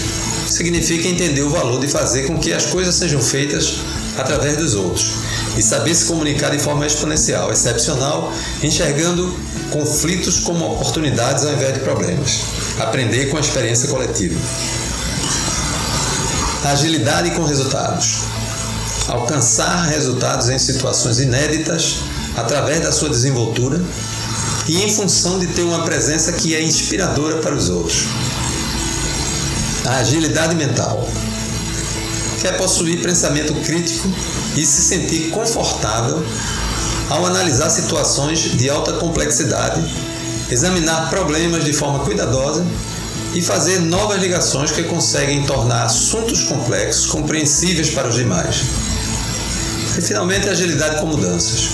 significa 0.48 1.06
entender 1.06 1.42
o 1.42 1.50
valor 1.50 1.80
de 1.80 1.88
fazer 1.88 2.26
com 2.26 2.38
que 2.38 2.52
as 2.52 2.66
coisas 2.66 2.94
sejam 2.94 3.20
feitas 3.20 3.74
através 4.16 4.56
dos 4.56 4.74
outros 4.74 5.12
e 5.56 5.62
saber 5.62 5.94
se 5.94 6.06
comunicar 6.06 6.50
de 6.50 6.58
forma 6.58 6.86
exponencial, 6.86 7.52
excepcional, 7.52 8.32
enxergando 8.62 9.34
conflitos 9.70 10.40
como 10.40 10.64
oportunidades 10.72 11.44
ao 11.44 11.52
invés 11.52 11.74
de 11.74 11.80
problemas. 11.80 12.40
Aprender 12.78 13.26
com 13.26 13.36
a 13.36 13.40
experiência 13.40 13.88
coletiva. 13.88 14.38
Agilidade 16.64 17.32
com 17.32 17.44
resultados 17.44 18.31
alcançar 19.12 19.88
resultados 19.88 20.48
em 20.48 20.58
situações 20.58 21.20
inéditas 21.20 21.96
através 22.34 22.80
da 22.80 22.90
sua 22.90 23.10
desenvoltura 23.10 23.80
e 24.66 24.82
em 24.82 24.94
função 24.94 25.38
de 25.38 25.48
ter 25.48 25.62
uma 25.62 25.82
presença 25.82 26.32
que 26.32 26.54
é 26.54 26.62
inspiradora 26.62 27.36
para 27.36 27.54
os 27.54 27.68
outros. 27.68 28.04
A 29.84 29.96
agilidade 29.96 30.54
mental, 30.54 31.06
que 32.40 32.46
é 32.46 32.52
possuir 32.52 33.02
pensamento 33.02 33.52
crítico 33.66 34.08
e 34.56 34.64
se 34.64 34.80
sentir 34.80 35.30
confortável 35.30 36.24
ao 37.10 37.26
analisar 37.26 37.68
situações 37.68 38.38
de 38.38 38.70
alta 38.70 38.94
complexidade, 38.94 39.84
examinar 40.50 41.10
problemas 41.10 41.64
de 41.64 41.72
forma 41.74 41.98
cuidadosa 41.98 42.64
e 43.34 43.42
fazer 43.42 43.80
novas 43.80 44.20
ligações 44.20 44.70
que 44.70 44.84
conseguem 44.84 45.44
tornar 45.44 45.84
assuntos 45.84 46.44
complexos 46.44 47.06
compreensíveis 47.06 47.90
para 47.90 48.08
os 48.08 48.14
demais. 48.14 48.62
E 49.96 50.00
finalmente 50.00 50.48
agilidade 50.48 51.00
com 51.00 51.06
mudanças. 51.06 51.70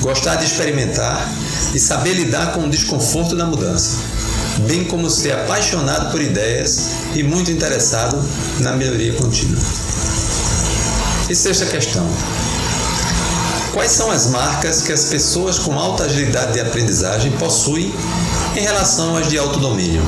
Gostar 0.00 0.36
de 0.36 0.44
experimentar 0.44 1.32
e 1.74 1.78
saber 1.78 2.14
lidar 2.14 2.52
com 2.52 2.64
o 2.64 2.70
desconforto 2.70 3.34
da 3.34 3.46
mudança, 3.46 3.96
bem 4.66 4.84
como 4.84 5.08
ser 5.08 5.32
apaixonado 5.32 6.10
por 6.10 6.20
ideias 6.20 6.90
e 7.14 7.22
muito 7.22 7.50
interessado 7.50 8.22
na 8.60 8.72
melhoria 8.72 9.14
contínua. 9.14 9.58
E 11.28 11.34
sexta 11.34 11.66
questão: 11.66 12.06
Quais 13.72 13.90
são 13.90 14.10
as 14.10 14.26
marcas 14.26 14.82
que 14.82 14.92
as 14.92 15.06
pessoas 15.06 15.58
com 15.58 15.78
alta 15.78 16.04
agilidade 16.04 16.52
de 16.52 16.60
aprendizagem 16.60 17.32
possuem 17.32 17.92
em 18.54 18.60
relação 18.60 19.16
às 19.16 19.28
de 19.28 19.38
alto 19.38 19.58
domínio? 19.58 20.02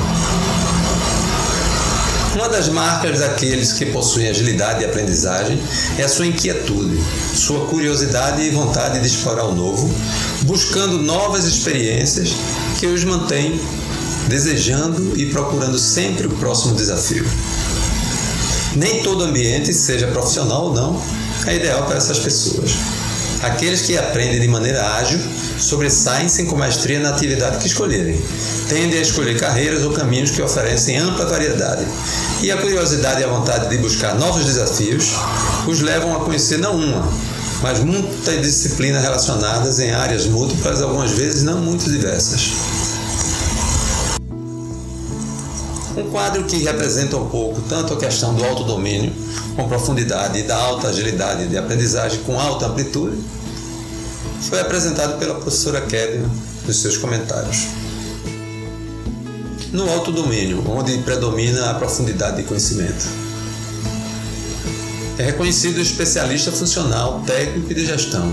Uma 2.37 2.49
das 2.49 2.69
marcas 2.69 3.19
daqueles 3.19 3.73
que 3.73 3.87
possuem 3.87 4.29
agilidade 4.29 4.83
e 4.83 4.85
aprendizagem 4.85 5.59
é 5.97 6.03
a 6.03 6.07
sua 6.07 6.27
inquietude, 6.27 7.03
sua 7.33 7.65
curiosidade 7.65 8.43
e 8.43 8.51
vontade 8.51 8.99
de 8.99 9.07
explorar 9.07 9.45
o 9.45 9.55
novo, 9.55 9.91
buscando 10.43 10.99
novas 10.99 11.45
experiências 11.45 12.35
que 12.79 12.85
os 12.85 13.03
mantêm 13.03 13.59
desejando 14.27 15.19
e 15.19 15.25
procurando 15.25 15.79
sempre 15.79 16.27
o 16.27 16.29
próximo 16.29 16.75
desafio. 16.75 17.25
Nem 18.75 19.01
todo 19.01 19.23
ambiente, 19.23 19.73
seja 19.73 20.05
profissional 20.05 20.65
ou 20.65 20.73
não, 20.75 21.01
é 21.47 21.55
ideal 21.55 21.87
para 21.87 21.97
essas 21.97 22.19
pessoas. 22.19 22.69
Aqueles 23.41 23.81
que 23.81 23.95
aprendem 23.95 24.39
de 24.39 24.47
maneira 24.47 24.83
ágil 24.95 25.19
sobressaem-se 25.59 26.45
com 26.45 26.55
maestria 26.55 26.99
na 26.99 27.09
atividade 27.09 27.59
que 27.59 27.67
escolherem. 27.67 28.19
Tendem 28.67 28.97
a 28.97 29.01
escolher 29.01 29.39
carreiras 29.39 29.83
ou 29.83 29.91
caminhos 29.91 30.31
que 30.31 30.41
oferecem 30.41 30.97
ampla 30.97 31.25
variedade. 31.25 31.85
E 32.41 32.51
a 32.51 32.57
curiosidade 32.57 33.21
e 33.21 33.23
a 33.23 33.27
vontade 33.27 33.69
de 33.69 33.77
buscar 33.77 34.15
novos 34.15 34.43
desafios 34.43 35.13
os 35.67 35.81
levam 35.81 36.15
a 36.15 36.25
conhecer 36.25 36.57
não 36.57 36.75
uma, 36.75 37.07
mas 37.61 37.79
muitas 37.79 38.41
disciplinas 38.41 39.03
relacionadas 39.03 39.79
em 39.79 39.91
áreas 39.91 40.25
múltiplas, 40.25 40.81
algumas 40.81 41.11
vezes 41.11 41.43
não 41.43 41.59
muito 41.59 41.89
diversas. 41.89 42.53
Um 45.95 46.09
quadro 46.11 46.43
que 46.43 46.57
representa 46.63 47.17
um 47.17 47.27
pouco 47.27 47.61
tanto 47.61 47.93
a 47.93 47.97
questão 47.97 48.33
do 48.33 48.43
autodomínio 48.43 49.11
com 49.57 49.67
profundidade 49.67 50.37
e 50.37 50.43
da 50.43 50.55
alta 50.55 50.89
agilidade 50.89 51.47
de 51.47 51.57
aprendizagem 51.57 52.19
com 52.19 52.39
alta 52.39 52.67
amplitude 52.67 53.17
foi 54.43 54.61
apresentado 54.61 55.17
pela 55.17 55.33
professora 55.33 55.81
Kevin 55.81 56.29
nos 56.65 56.79
seus 56.79 56.95
comentários. 56.95 57.65
No 59.73 59.89
autodomínio, 59.89 60.63
onde 60.69 60.99
predomina 60.99 61.71
a 61.71 61.73
profundidade 61.73 62.37
de 62.37 62.43
conhecimento. 62.43 63.07
É 65.17 65.23
reconhecido 65.23 65.77
o 65.77 65.81
especialista 65.81 66.51
funcional, 66.51 67.23
técnico 67.25 67.71
e 67.71 67.75
de 67.75 67.83
gestão, 67.83 68.31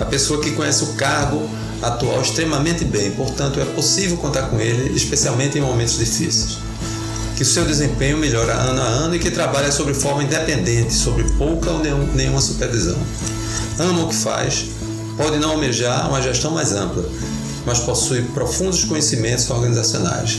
a 0.00 0.04
pessoa 0.04 0.40
que 0.40 0.52
conhece 0.52 0.84
o 0.84 0.92
cargo 0.94 1.50
atual 1.82 2.22
extremamente 2.22 2.84
bem, 2.84 3.10
portanto 3.10 3.58
é 3.58 3.64
possível 3.64 4.16
contar 4.16 4.42
com 4.42 4.60
ele, 4.60 4.94
especialmente 4.94 5.58
em 5.58 5.60
momentos 5.60 5.98
difíceis 5.98 6.58
que 7.36 7.44
seu 7.44 7.64
desempenho 7.64 8.16
melhora 8.16 8.54
ano 8.54 8.80
a 8.80 8.84
ano 8.84 9.16
e 9.16 9.18
que 9.18 9.30
trabalha 9.30 9.72
sobre 9.72 9.92
forma 9.92 10.22
independente, 10.22 10.94
sobre 10.94 11.24
pouca 11.32 11.70
ou 11.70 11.80
nenhuma 12.14 12.40
supervisão. 12.40 12.96
Ama 13.78 14.04
o 14.04 14.08
que 14.08 14.14
faz, 14.14 14.66
pode 15.16 15.38
não 15.38 15.50
almejar 15.50 16.08
uma 16.08 16.22
gestão 16.22 16.52
mais 16.52 16.72
ampla, 16.72 17.04
mas 17.66 17.80
possui 17.80 18.22
profundos 18.22 18.84
conhecimentos 18.84 19.50
organizacionais. 19.50 20.38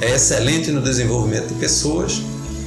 É 0.00 0.14
excelente 0.14 0.70
no 0.72 0.80
desenvolvimento 0.80 1.48
de 1.48 1.54
pessoas, 1.54 2.22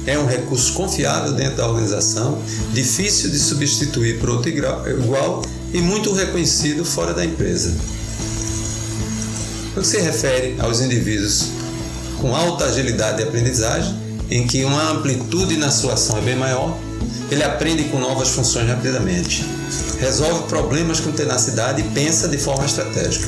é 0.06 0.18
um 0.18 0.26
recurso 0.26 0.72
confiável 0.72 1.32
dentro 1.32 1.56
da 1.56 1.68
organização, 1.68 2.42
difícil 2.72 3.30
de 3.30 3.38
substituir 3.38 4.18
por 4.18 4.30
outro 4.30 4.50
igual 4.50 5.42
e 5.72 5.78
muito 5.78 6.12
reconhecido 6.12 6.84
fora 6.84 7.12
da 7.12 7.24
empresa. 7.24 7.74
No 9.76 9.82
que 9.82 9.88
se 9.88 9.98
refere 9.98 10.56
aos 10.60 10.80
indivíduos 10.80 11.61
com 12.22 12.34
alta 12.36 12.66
agilidade 12.66 13.16
de 13.16 13.24
aprendizagem, 13.24 13.92
em 14.30 14.46
que 14.46 14.64
uma 14.64 14.92
amplitude 14.92 15.56
na 15.56 15.72
sua 15.72 15.94
ação 15.94 16.16
é 16.16 16.20
bem 16.20 16.36
maior, 16.36 16.78
ele 17.28 17.42
aprende 17.42 17.84
com 17.84 17.98
novas 17.98 18.28
funções 18.28 18.68
rapidamente, 18.68 19.44
resolve 19.98 20.44
problemas 20.44 21.00
com 21.00 21.10
tenacidade 21.10 21.82
e 21.82 21.84
pensa 21.88 22.28
de 22.28 22.38
forma 22.38 22.64
estratégica. 22.64 23.26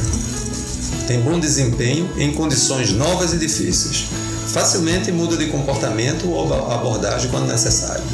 Tem 1.08 1.20
bom 1.20 1.40
desempenho 1.40 2.08
em 2.16 2.32
condições 2.32 2.92
novas 2.92 3.34
e 3.34 3.36
difíceis. 3.36 4.06
Facilmente 4.52 5.10
muda 5.10 5.36
de 5.36 5.46
comportamento 5.46 6.30
ou 6.30 6.54
abordagem 6.72 7.28
quando 7.30 7.48
necessário. 7.48 8.04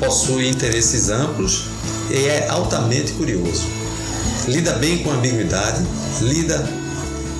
Possui 0.00 0.48
interesses 0.48 1.08
amplos 1.08 1.66
e 2.10 2.26
é 2.26 2.48
altamente 2.48 3.12
curioso. 3.12 3.64
Lida 4.48 4.72
bem 4.72 4.98
com 4.98 5.12
ambiguidade, 5.12 5.86
lida 6.20 6.68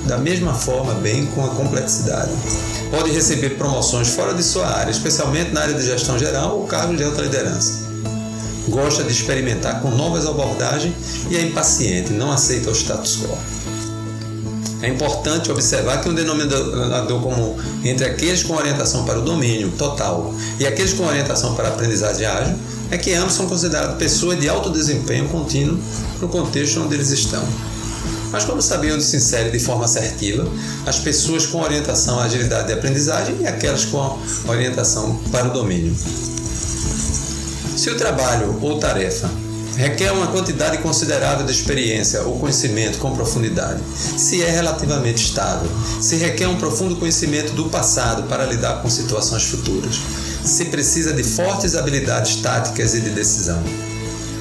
da 0.07 0.17
mesma 0.17 0.53
forma 0.53 0.93
bem 0.93 1.25
com 1.27 1.43
a 1.43 1.49
complexidade 1.49 2.31
pode 2.89 3.11
receber 3.11 3.51
promoções 3.51 4.09
fora 4.09 4.33
de 4.33 4.43
sua 4.43 4.67
área, 4.67 4.91
especialmente 4.91 5.51
na 5.51 5.61
área 5.61 5.73
de 5.73 5.85
gestão 5.85 6.17
geral 6.17 6.59
ou 6.59 6.67
cargos 6.67 6.97
de 6.97 7.03
alta 7.03 7.21
liderança. 7.21 7.87
Gosta 8.67 9.03
de 9.03 9.11
experimentar 9.11 9.81
com 9.81 9.89
novas 9.91 10.25
abordagens 10.25 10.93
e 11.29 11.37
é 11.37 11.41
impaciente, 11.41 12.11
não 12.11 12.31
aceita 12.31 12.69
o 12.69 12.75
status 12.75 13.17
quo. 13.17 13.37
É 14.81 14.89
importante 14.89 15.51
observar 15.51 16.01
que 16.01 16.09
um 16.09 16.13
denominador 16.13 17.21
comum 17.21 17.57
entre 17.83 18.05
aqueles 18.05 18.43
com 18.43 18.53
orientação 18.53 19.05
para 19.05 19.19
o 19.19 19.21
domínio 19.23 19.71
total 19.71 20.33
e 20.59 20.67
aqueles 20.67 20.93
com 20.93 21.03
orientação 21.05 21.55
para 21.55 21.69
a 21.69 21.71
aprendizagem 21.71 22.25
ágil 22.25 22.55
é 22.91 22.97
que 22.97 23.13
ambos 23.13 23.33
são 23.33 23.47
considerados 23.47 23.97
pessoas 23.97 24.39
de 24.39 24.47
alto 24.47 24.69
desempenho 24.69 25.27
contínuo 25.29 25.79
no 26.21 26.27
contexto 26.27 26.79
onde 26.79 26.93
eles 26.93 27.09
estão. 27.09 27.43
Mas 28.37 28.45
como 28.45 28.61
saber 28.61 28.93
onde 28.93 29.03
se 29.03 29.17
insere 29.17 29.49
de 29.49 29.57
forma 29.57 29.85
assertiva 29.85 30.47
as 30.85 30.99
pessoas 30.99 31.47
com 31.47 31.59
orientação 31.59 32.19
à 32.19 32.25
agilidade 32.25 32.67
de 32.67 32.73
aprendizagem 32.73 33.35
e 33.39 33.47
aquelas 33.47 33.83
com 33.85 34.19
orientação 34.47 35.15
para 35.31 35.47
o 35.47 35.51
domínio? 35.51 35.95
Se 37.75 37.89
o 37.89 37.97
trabalho 37.97 38.59
ou 38.61 38.77
tarefa 38.77 39.27
requer 39.75 40.11
uma 40.11 40.27
quantidade 40.27 40.77
considerável 40.83 41.47
de 41.47 41.51
experiência 41.51 42.21
ou 42.21 42.37
conhecimento 42.37 42.99
com 42.99 43.15
profundidade, 43.15 43.81
se 43.95 44.43
é 44.43 44.51
relativamente 44.51 45.25
estável, 45.25 45.71
se 45.99 46.17
requer 46.17 46.47
um 46.47 46.57
profundo 46.57 46.95
conhecimento 46.95 47.53
do 47.53 47.71
passado 47.71 48.27
para 48.29 48.45
lidar 48.45 48.83
com 48.83 48.89
situações 48.91 49.45
futuras, 49.45 49.99
se 50.45 50.65
precisa 50.65 51.11
de 51.11 51.23
fortes 51.23 51.73
habilidades 51.73 52.35
táticas 52.35 52.93
e 52.93 53.01
de 53.01 53.09
decisão, 53.09 53.63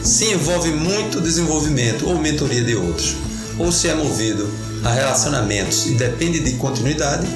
se 0.04 0.26
envolve 0.34 0.70
muito 0.70 1.18
desenvolvimento 1.18 2.06
ou 2.06 2.18
mentoria 2.18 2.62
de 2.62 2.76
outros, 2.76 3.16
ou 3.58 3.72
se 3.72 3.88
é 3.88 3.94
movido 3.94 4.48
a 4.84 4.90
relacionamentos 4.92 5.86
e 5.86 5.92
depende 5.92 6.40
de 6.40 6.52
continuidade, 6.52 7.26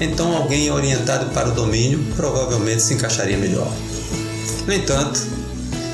então 0.00 0.36
alguém 0.36 0.70
orientado 0.70 1.26
para 1.30 1.48
o 1.48 1.52
domínio 1.52 2.04
provavelmente 2.16 2.82
se 2.82 2.94
encaixaria 2.94 3.36
melhor. 3.36 3.70
No 4.66 4.72
entanto, 4.72 5.20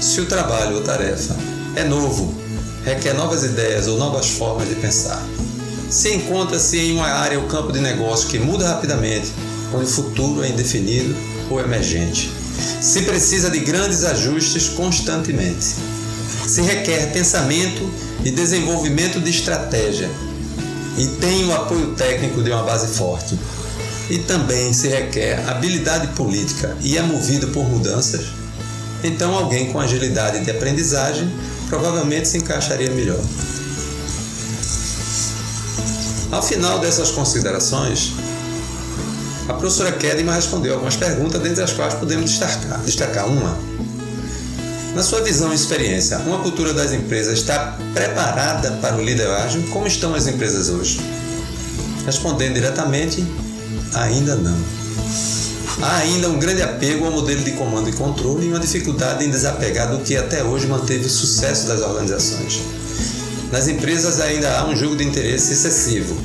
se 0.01 0.21
o 0.21 0.27
trabalho 0.27 0.77
ou 0.77 0.83
tarefa 0.83 1.37
é 1.77 1.85
novo, 1.85 2.35
requer 2.85 3.15
novas 3.15 3.45
ideias 3.45 3.87
ou 3.87 3.99
novas 3.99 4.31
formas 4.31 4.69
de 4.69 4.75
pensar, 4.77 5.23
se 5.91 6.15
encontra-se 6.15 6.79
em 6.79 6.93
uma 6.93 7.07
área 7.07 7.39
ou 7.39 7.47
campo 7.47 7.73
de 7.73 7.81
negócio 7.81 8.29
que 8.29 8.39
muda 8.39 8.69
rapidamente, 8.69 9.33
onde 9.75 9.85
o 9.85 9.89
futuro 9.89 10.43
é 10.43 10.49
indefinido 10.49 11.15
ou 11.51 11.61
emergente, 11.61 12.31
se 12.81 13.03
precisa 13.03 13.51
de 13.51 13.61
grandes 13.61 14.05
ajustes 14.05 14.69
constantemente, 14.69 15.75
se 16.47 16.63
requer 16.63 17.13
pensamento 17.13 17.91
e 18.25 18.31
desenvolvimento 18.31 19.21
de 19.21 19.31
estratégia 19.31 20.11
e 20.99 21.07
tem 21.07 21.47
o 21.47 21.55
apoio 21.55 21.95
técnico 21.95 22.43
de 22.43 22.51
uma 22.51 22.63
base 22.63 22.89
forte. 22.89 23.39
E 24.09 24.19
também 24.19 24.73
se 24.73 24.89
requer 24.89 25.49
habilidade 25.49 26.09
política 26.09 26.77
e 26.81 26.99
é 26.99 27.03
movido 27.03 27.49
por 27.49 27.69
mudanças, 27.69 28.27
então 29.05 29.37
alguém 29.37 29.73
com 29.73 29.79
agilidade 29.79 30.45
de 30.45 30.51
aprendizagem 30.51 31.33
provavelmente 31.69 32.29
se 32.29 32.39
encaixaria 32.39 32.91
melhor. 32.91 33.21
Ao 36.33 36.43
final 36.43 36.81
dessas 36.81 37.11
considerações, 37.11 38.13
a 39.49 39.55
professora 39.55 39.93
Kedman 39.93 40.35
respondeu 40.35 40.75
algumas 40.75 40.97
perguntas, 40.97 41.41
dentre 41.41 41.63
as 41.63 41.73
quais 41.73 41.95
podemos 41.95 42.31
destacar, 42.31 42.81
destacar 42.83 43.27
uma 43.27 43.57
na 44.95 45.03
sua 45.03 45.23
visão 45.23 45.53
e 45.53 45.55
experiência, 45.55 46.19
uma 46.19 46.39
cultura 46.39 46.73
das 46.73 46.93
empresas 46.93 47.39
está 47.39 47.79
preparada 47.95 48.73
para 48.83 48.97
o 48.97 49.05
líder 49.05 49.29
ágil? 49.29 49.63
Como 49.71 49.87
estão 49.87 50.15
as 50.15 50.27
empresas 50.27 50.69
hoje? 50.69 51.01
Respondendo 52.05 52.55
diretamente, 52.55 53.25
ainda 53.95 54.35
não. 54.35 54.57
Há 55.83 55.97
ainda 55.99 56.29
um 56.29 56.39
grande 56.39 56.63
apego 56.63 57.07
ao 57.07 57.13
modelo 57.13 57.43
de 57.43 57.53
comando 57.53 57.89
e 57.89 57.93
controle 57.93 58.47
e 58.47 58.49
uma 58.51 58.59
dificuldade 58.59 59.25
em 59.25 59.31
desapegar 59.31 59.91
do 59.91 60.01
que 60.01 60.17
até 60.17 60.43
hoje 60.43 60.67
manteve 60.67 61.07
o 61.07 61.11
sucesso 61.11 61.67
das 61.69 61.81
organizações. 61.81 62.61
Nas 63.53 63.69
empresas 63.69 64.21
ainda 64.21 64.59
há 64.59 64.69
um 64.69 64.77
jogo 64.77 64.97
de 64.97 65.05
interesse 65.05 65.53
excessivo 65.53 66.17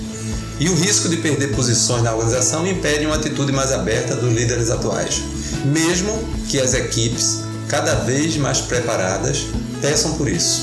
e 0.60 0.70
o 0.70 0.76
risco 0.76 1.08
de 1.08 1.18
perder 1.18 1.56
posições 1.56 2.04
na 2.04 2.14
organização 2.14 2.68
impede 2.68 3.06
uma 3.06 3.16
atitude 3.16 3.52
mais 3.52 3.72
aberta 3.72 4.16
dos 4.16 4.34
líderes 4.34 4.70
atuais, 4.70 5.22
mesmo 5.66 6.12
que 6.50 6.60
as 6.60 6.74
equipes 6.74 7.45
cada 7.68 7.96
vez 7.96 8.38
mais 8.38 8.62
preparadas, 8.62 9.46
peçam 9.82 10.14
por 10.14 10.28
isso. 10.28 10.62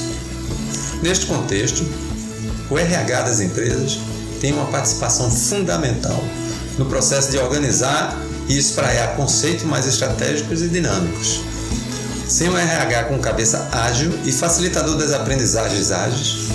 Neste 1.02 1.26
contexto, 1.26 1.84
o 2.70 2.78
RH 2.78 3.22
das 3.22 3.40
empresas 3.40 3.98
tem 4.40 4.52
uma 4.52 4.66
participação 4.66 5.30
fundamental 5.30 6.22
no 6.78 6.86
processo 6.86 7.30
de 7.30 7.38
organizar 7.38 8.16
e 8.48 8.58
espraiar 8.58 9.16
conceitos 9.16 9.64
mais 9.64 9.86
estratégicos 9.86 10.62
e 10.62 10.68
dinâmicos. 10.68 11.40
Sem 12.28 12.48
o 12.48 12.56
RH 12.56 13.04
com 13.04 13.18
cabeça 13.18 13.68
ágil 13.70 14.12
e 14.24 14.32
facilitador 14.32 14.96
das 14.96 15.12
aprendizagens 15.12 15.90
ágeis, 15.90 16.48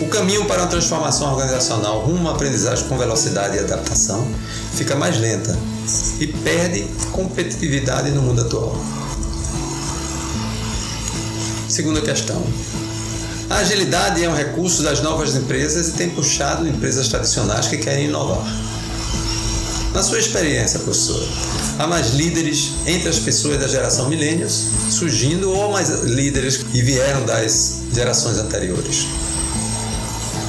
o 0.00 0.08
caminho 0.08 0.44
para 0.44 0.62
uma 0.62 0.68
transformação 0.68 1.32
organizacional 1.32 2.00
rumo 2.00 2.28
à 2.28 2.32
aprendizagem 2.32 2.86
com 2.86 2.98
velocidade 2.98 3.56
e 3.56 3.60
adaptação 3.60 4.26
fica 4.74 4.94
mais 4.94 5.18
lenta 5.18 5.56
e 6.20 6.26
perde 6.26 6.86
competitividade 7.12 8.10
no 8.10 8.22
mundo 8.22 8.42
atual. 8.42 8.76
Segunda 11.76 12.00
questão. 12.00 12.42
A 13.50 13.56
agilidade 13.56 14.24
é 14.24 14.30
um 14.30 14.34
recurso 14.34 14.82
das 14.82 15.02
novas 15.02 15.36
empresas 15.36 15.88
e 15.88 15.92
tem 15.92 16.08
puxado 16.08 16.66
empresas 16.66 17.08
tradicionais 17.08 17.68
que 17.68 17.76
querem 17.76 18.06
inovar. 18.06 18.46
Na 19.92 20.02
sua 20.02 20.18
experiência, 20.18 20.78
professor, 20.78 21.22
há 21.78 21.86
mais 21.86 22.14
líderes 22.14 22.70
entre 22.86 23.10
as 23.10 23.18
pessoas 23.18 23.60
da 23.60 23.68
geração 23.68 24.08
millennials 24.08 24.68
surgindo 24.88 25.52
ou 25.52 25.70
mais 25.70 25.90
líderes 26.04 26.56
que 26.56 26.80
vieram 26.80 27.26
das 27.26 27.80
gerações 27.92 28.38
anteriores? 28.38 29.06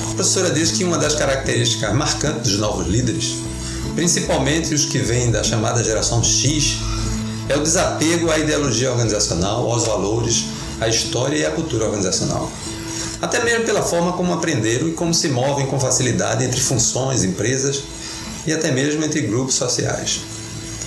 A 0.03 0.13
professora 0.13 0.49
diz 0.51 0.71
que 0.71 0.85
uma 0.85 0.97
das 0.97 1.13
características 1.13 1.93
marcantes 1.93 2.53
dos 2.53 2.59
novos 2.59 2.87
líderes, 2.87 3.33
principalmente 3.95 4.73
os 4.73 4.85
que 4.85 4.99
vêm 4.99 5.29
da 5.29 5.43
chamada 5.43 5.83
geração 5.83 6.23
X, 6.23 6.77
é 7.49 7.57
o 7.57 7.61
desapego 7.61 8.31
à 8.31 8.39
ideologia 8.39 8.91
organizacional, 8.91 9.69
aos 9.69 9.83
valores, 9.83 10.45
a 10.79 10.87
história 10.87 11.37
e 11.37 11.45
a 11.45 11.51
cultura 11.51 11.85
organizacional. 11.85 12.51
Até 13.21 13.43
mesmo 13.43 13.65
pela 13.65 13.81
forma 13.81 14.13
como 14.13 14.33
aprenderam 14.33 14.87
e 14.87 14.93
como 14.93 15.13
se 15.13 15.29
movem 15.29 15.65
com 15.65 15.79
facilidade 15.79 16.43
entre 16.43 16.59
funções, 16.59 17.23
empresas 17.23 17.83
e 18.45 18.53
até 18.53 18.71
mesmo 18.71 19.03
entre 19.03 19.21
grupos 19.21 19.55
sociais. 19.55 20.21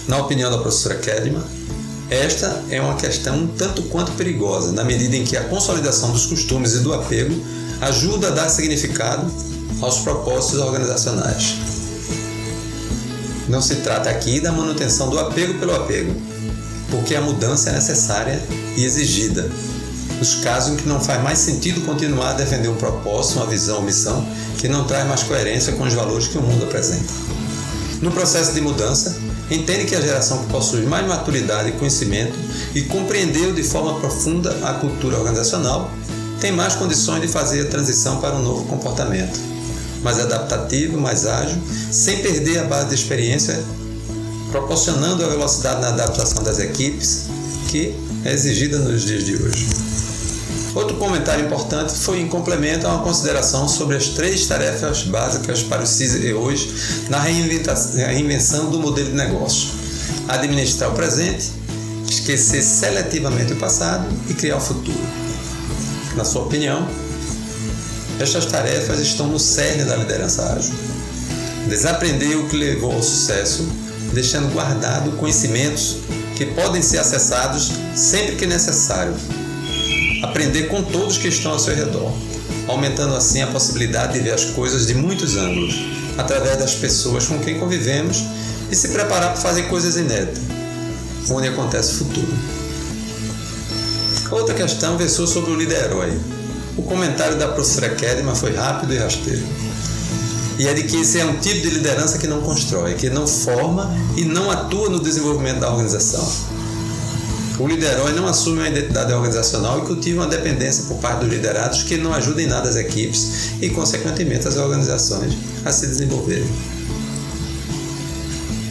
Na 0.07 0.19
opinião 0.19 0.51
da 0.51 0.59
professora 0.59 0.97
Kedman, 0.97 1.43
esta 2.09 2.65
é 2.71 2.81
uma 2.81 2.97
questão 2.97 3.47
tanto 3.47 3.83
quanto 3.85 4.13
perigosa, 4.13 4.73
na 4.73 4.83
medida 4.83 5.17
em 5.17 5.25
que 5.25 5.37
a 5.37 5.45
consolidação 5.45 6.11
dos 6.11 6.27
costumes 6.27 6.75
e 6.75 6.81
do 6.81 6.93
apego 6.93 7.41
ajuda 7.81 8.29
a 8.29 8.31
dar 8.31 8.49
significado 8.49 9.31
aos 9.81 9.99
propósitos 9.99 10.59
organizacionais. 10.59 11.55
Não 13.49 13.61
se 13.61 13.77
trata 13.77 14.11
aqui 14.11 14.41
da 14.41 14.53
manutenção 14.53 15.09
do 15.09 15.19
apego 15.19 15.55
pelo 15.59 15.75
apego, 15.75 16.15
porque 16.91 17.15
a 17.15 17.21
mudança 17.21 17.71
é 17.71 17.73
necessária 17.73 18.43
e 18.77 18.85
exigida. 18.85 19.51
Nos 20.21 20.35
casos 20.35 20.75
em 20.75 20.77
que 20.77 20.87
não 20.87 21.01
faz 21.01 21.23
mais 21.23 21.39
sentido 21.39 21.81
continuar 21.81 22.33
a 22.33 22.35
defender 22.35 22.69
um 22.69 22.77
propósito, 22.77 23.39
uma 23.39 23.47
visão 23.47 23.79
ou 23.79 23.83
missão 23.83 24.23
que 24.59 24.69
não 24.69 24.85
traz 24.85 25.09
mais 25.09 25.23
coerência 25.23 25.73
com 25.73 25.85
os 25.85 25.95
valores 25.95 26.29
que 26.29 26.37
o 26.37 26.43
mundo 26.43 26.65
apresenta. 26.65 27.11
No 28.03 28.11
processo 28.11 28.53
de 28.53 28.61
mudança, 28.61 29.17
entende 29.51 29.87
que 29.87 29.95
a 29.95 30.01
geração 30.01 30.45
que 30.45 30.53
possui 30.53 30.85
mais 30.85 31.07
maturidade 31.07 31.71
e 31.71 31.73
conhecimento 31.73 32.35
e 32.75 32.83
compreendeu 32.83 33.55
de 33.55 33.63
forma 33.63 33.99
profunda 33.99 34.55
a 34.63 34.75
cultura 34.75 35.17
organizacional 35.17 35.91
tem 36.39 36.53
mais 36.53 36.75
condições 36.75 37.23
de 37.23 37.29
fazer 37.29 37.63
a 37.63 37.71
transição 37.71 38.21
para 38.21 38.35
um 38.35 38.43
novo 38.43 38.67
comportamento, 38.67 39.39
mais 40.03 40.19
adaptativo, 40.19 40.99
mais 40.99 41.27
ágil, 41.27 41.59
sem 41.91 42.19
perder 42.19 42.59
a 42.59 42.65
base 42.65 42.91
de 42.91 42.95
experiência, 42.95 43.63
proporcionando 44.51 45.25
a 45.25 45.29
velocidade 45.29 45.81
na 45.81 45.89
adaptação 45.89 46.43
das 46.43 46.59
equipes 46.59 47.25
que 47.69 47.95
é 48.25 48.33
exigida 48.33 48.79
nos 48.79 49.03
dias 49.03 49.25
de 49.25 49.37
hoje. 49.37 49.90
Outro 50.75 50.97
comentário 50.99 51.47
importante 51.47 51.93
foi 51.95 52.21
em 52.21 52.29
complemento 52.29 52.87
a 52.87 52.95
uma 52.95 53.03
consideração 53.03 53.69
sobre 53.69 53.97
as 53.97 54.09
três 54.09 54.47
tarefas 54.47 55.03
básicas 55.03 55.65
para 55.65 55.83
o 55.83 55.87
CISE 55.87 56.33
hoje 56.33 56.73
na 57.09 57.19
reinvenção 57.19 58.71
do 58.71 58.79
modelo 58.79 59.09
de 59.09 59.17
negócio: 59.17 59.69
administrar 60.29 60.91
o 60.91 60.95
presente, 60.95 61.51
esquecer 62.09 62.63
seletivamente 62.63 63.53
o 63.53 63.57
passado 63.57 64.07
e 64.29 64.35
criar 64.35 64.59
o 64.59 64.61
futuro. 64.61 65.01
Na 66.15 66.25
sua 66.25 66.43
opinião, 66.43 66.87
estas 68.21 68.47
tarefas 68.47 69.01
estão 69.01 69.27
no 69.27 69.41
cerne 69.41 69.85
da 69.85 69.97
liderança 69.97 70.53
ágil. 70.53 70.75
Desaprender 71.67 72.39
o 72.39 72.49
que 72.49 72.57
levou 72.57 72.93
ao 72.93 73.03
sucesso, 73.03 73.69
deixando 74.13 74.53
guardado 74.53 75.11
conhecimentos 75.17 75.97
que 76.37 76.47
podem 76.47 76.81
ser 76.81 76.99
acessados 76.99 77.73
sempre 77.95 78.37
que 78.37 78.47
necessário 78.47 79.15
aprender 80.23 80.65
com 80.65 80.83
todos 80.83 81.19
que 81.19 81.29
estão 81.29 81.53
ao 81.53 81.59
seu 81.59 81.75
redor, 81.75 82.13
aumentando 82.69 83.15
assim 83.15 83.43
a 83.43 83.47
possibilidade 83.47 84.15
de 84.15 84.21
ver 84.21 84.33
as 84.33 84.45
coisas 84.47 84.87
de 84.87 84.95
muitos 84.95 85.37
ângulos, 85.37 85.75
através 86.19 86.59
das 86.59 86.75
pessoas 86.75 87.27
com 87.27 87.39
quem 87.39 87.59
convivemos 87.59 88.25
e 88.71 88.77
se 88.77 88.89
preparar 88.89 89.33
para 89.33 89.41
fazer 89.41 89.65
coisas 89.65 89.97
inéditas, 89.97 90.43
onde 91.31 91.49
acontece 91.49 91.95
o 91.95 91.99
futuro. 91.99 92.33
Outra 94.31 94.55
questão 94.55 94.97
versou 94.97 95.27
sobre 95.27 95.51
o 95.51 95.57
líder 95.57 95.87
herói. 95.87 96.17
O 96.77 96.83
comentário 96.83 97.37
da 97.37 97.49
professora 97.49 97.91
Kedman 97.91 98.35
foi 98.35 98.55
rápido 98.55 98.95
e 98.95 98.99
rasteiro. 98.99 99.43
E 100.59 100.69
é 100.69 100.75
de 100.75 100.85
que 100.85 101.01
esse 101.01 101.19
é 101.19 101.25
um 101.25 101.37
tipo 101.39 101.63
de 101.63 101.71
liderança 101.71 102.19
que 102.19 102.27
não 102.27 102.43
constrói, 102.43 102.95
que 102.95 103.11
não 103.11 103.27
forma 103.27 103.91
e 104.17 104.25
não 104.25 104.51
atua 104.51 104.89
no 104.91 105.01
desenvolvimento 105.01 105.61
da 105.61 105.71
organização 105.71 106.60
o 107.61 107.69
líder 107.69 107.99
não 108.15 108.27
assume 108.27 108.59
uma 108.59 108.69
identidade 108.69 109.13
organizacional 109.13 109.81
e 109.81 109.83
cultiva 109.83 110.23
uma 110.23 110.27
dependência 110.27 110.85
por 110.85 110.97
parte 110.97 111.21
dos 111.21 111.29
liderados 111.29 111.83
que 111.83 111.99
não 111.99 112.15
ajuda 112.15 112.41
em 112.41 112.47
nada 112.47 112.71
as 112.71 112.77
equipes 112.77 113.51
e, 113.61 113.69
consequentemente, 113.69 114.49
as 114.49 114.57
organizações 114.57 115.35
a 115.63 115.71
se 115.71 115.87
desenvolverem. 115.87 116.49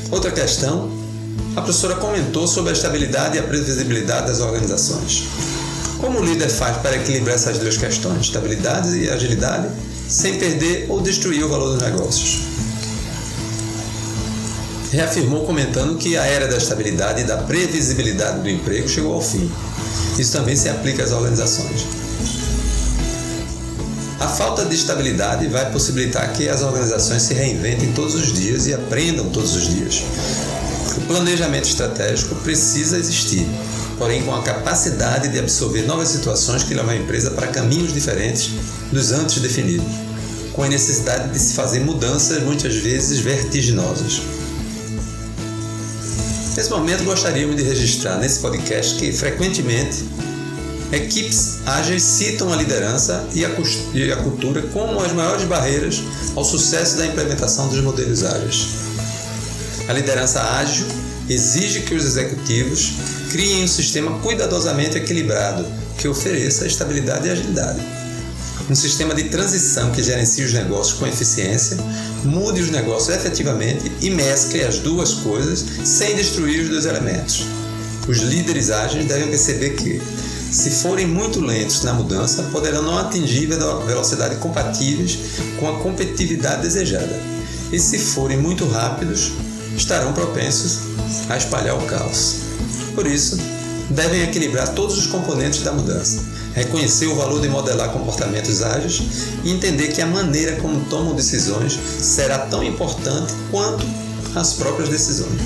Outra 0.10 0.32
questão, 0.32 0.90
a 1.56 1.62
professora 1.62 1.96
comentou 1.96 2.48
sobre 2.48 2.72
a 2.72 2.74
estabilidade 2.74 3.38
e 3.38 3.40
a 3.40 3.44
previsibilidade 3.44 4.26
das 4.26 4.40
organizações. 4.40 5.26
Como 6.00 6.20
o 6.20 6.26
líder 6.26 6.50
faz 6.50 6.78
para 6.78 6.96
equilibrar 6.96 7.36
essas 7.36 7.60
duas 7.60 7.78
questões, 7.78 8.22
estabilidade 8.22 8.98
e 8.98 9.08
agilidade, 9.08 9.68
sem 10.08 10.40
perder 10.40 10.88
ou 10.90 11.00
destruir 11.00 11.44
o 11.44 11.50
valor 11.50 11.74
dos 11.74 11.82
negócios? 11.82 12.49
Reafirmou 14.92 15.46
comentando 15.46 15.98
que 15.98 16.18
a 16.18 16.26
era 16.26 16.48
da 16.48 16.58
estabilidade 16.58 17.22
e 17.22 17.24
da 17.24 17.38
previsibilidade 17.38 18.42
do 18.42 18.50
emprego 18.50 18.88
chegou 18.88 19.14
ao 19.14 19.22
fim. 19.22 19.50
Isso 20.18 20.32
também 20.32 20.56
se 20.56 20.68
aplica 20.68 21.04
às 21.04 21.12
organizações. 21.12 21.86
A 24.20 24.28
falta 24.28 24.66
de 24.66 24.76
estabilidade 24.76 25.48
vai 25.48 25.72
possibilitar 25.72 26.34
que 26.34 26.50
as 26.50 26.62
organizações 26.62 27.22
se 27.22 27.34
reinventem 27.34 27.94
todos 27.94 28.16
os 28.16 28.34
dias 28.34 28.68
e 28.68 28.74
aprendam 28.74 29.30
todos 29.30 29.56
os 29.56 29.70
dias. 29.70 30.04
O 30.98 31.02
planejamento 31.02 31.70
estratégico 31.70 32.36
precisa 32.36 32.98
existir, 32.98 33.48
porém 33.98 34.24
com 34.24 34.36
a 34.36 34.42
capacidade 34.42 35.30
de 35.30 35.40
absorver 35.40 35.84
novas 35.84 36.10
situações 36.10 36.64
que 36.64 36.74
levam 36.74 36.92
a 36.92 36.98
empresa 36.98 37.32
para 37.32 37.48
caminhos 37.48 37.94
diferentes 37.94 38.52
dos 38.92 39.12
antes 39.12 39.42
definidos, 39.42 39.88
com 40.52 40.64
a 40.64 40.68
necessidade 40.68 41.32
de 41.32 41.40
se 41.40 41.54
fazer 41.54 41.80
mudanças 41.80 42.44
muitas 42.44 42.76
vezes 42.76 43.20
vertiginosas. 43.20 44.22
Nesse 46.60 46.72
momento, 46.72 47.06
gostaríamos 47.06 47.56
de 47.56 47.64
registrar 47.64 48.18
nesse 48.18 48.42
podcast 48.42 48.96
que, 48.96 49.14
frequentemente, 49.14 50.04
equipes 50.92 51.60
ágeis 51.66 52.04
citam 52.04 52.52
a 52.52 52.58
liderança 52.58 53.26
e 53.34 53.46
a, 53.46 54.18
cultura 54.18 54.62
como 54.74 55.00
as 55.00 55.14
maiores 55.14 55.46
barreiras 55.46 56.04
ao 56.36 56.44
sucesso 56.44 56.98
da 56.98 57.06
implementação 57.06 57.70
dos 57.70 57.82
modelos 57.82 58.26
ágeis. 58.26 58.72
A 59.88 59.94
liderança 59.94 60.42
ágil 60.42 60.86
exige 61.30 61.80
que 61.84 61.96
os 61.96 62.04
executivos 62.04 62.92
criem 63.32 63.64
um 63.64 63.68
sistema 63.70 64.20
cuidadosamente 64.20 64.98
equilibrado 64.98 65.66
que 65.98 66.10
ofereça 66.10 66.68
estabilidade 66.68 67.26
e 67.26 67.32
agilidade 67.32 67.80
um 68.70 68.76
sistema 68.76 69.16
de 69.16 69.24
transição 69.26 69.92
que 69.92 70.04
gerencie 70.04 70.46
os 70.46 70.54
negócios 70.54 71.00
com 71.00 71.08
eficiência, 71.08 71.78
mude 72.24 72.62
os 72.62 72.70
negócios 72.70 73.16
efetivamente 73.16 73.92
e 74.00 74.12
mescle 74.12 74.64
as 74.64 74.78
duas 74.78 75.14
coisas 75.16 75.66
sem 75.84 76.16
destruir 76.16 76.62
os 76.62 76.70
dois 76.70 76.86
elementos. 76.86 77.46
Os 78.08 78.20
líderes 78.20 78.70
ágeis 78.70 79.06
devem 79.06 79.28
perceber 79.28 79.72
que, 79.72 80.00
se 80.52 80.70
forem 80.70 81.08
muito 81.08 81.40
lentos 81.42 81.84
na 81.84 81.94
mudança, 81.94 82.44
poderão 82.44 82.84
não 82.84 82.98
atingir 82.98 83.48
velocidade 83.48 84.36
compatíveis 84.36 85.18
com 85.60 85.68
a 85.68 85.80
competitividade 85.80 86.62
desejada. 86.62 87.20
E 87.72 87.80
se 87.80 87.98
forem 87.98 88.38
muito 88.38 88.68
rápidos, 88.68 89.32
estarão 89.76 90.14
propensos 90.14 90.80
a 91.28 91.38
espalhar 91.38 91.76
o 91.76 91.86
caos. 91.86 92.38
Por 92.94 93.08
isso, 93.08 93.38
devem 93.90 94.24
equilibrar 94.24 94.70
todos 94.70 94.98
os 94.98 95.08
componentes 95.08 95.62
da 95.62 95.72
mudança 95.72 96.39
reconhecer 96.54 97.08
o 97.08 97.16
valor 97.16 97.42
de 97.42 97.48
modelar 97.48 97.92
comportamentos 97.92 98.62
ágeis 98.62 99.02
e 99.44 99.52
entender 99.52 99.90
que 99.90 100.02
a 100.02 100.08
maneira 100.08 100.56
como 100.58 100.84
tomam 100.86 101.14
decisões 101.14 101.78
será 102.00 102.40
tão 102.40 102.64
importante 102.64 103.34
quanto 103.52 103.86
as 104.36 104.54
próprias 104.54 104.90
decisões. 104.90 105.40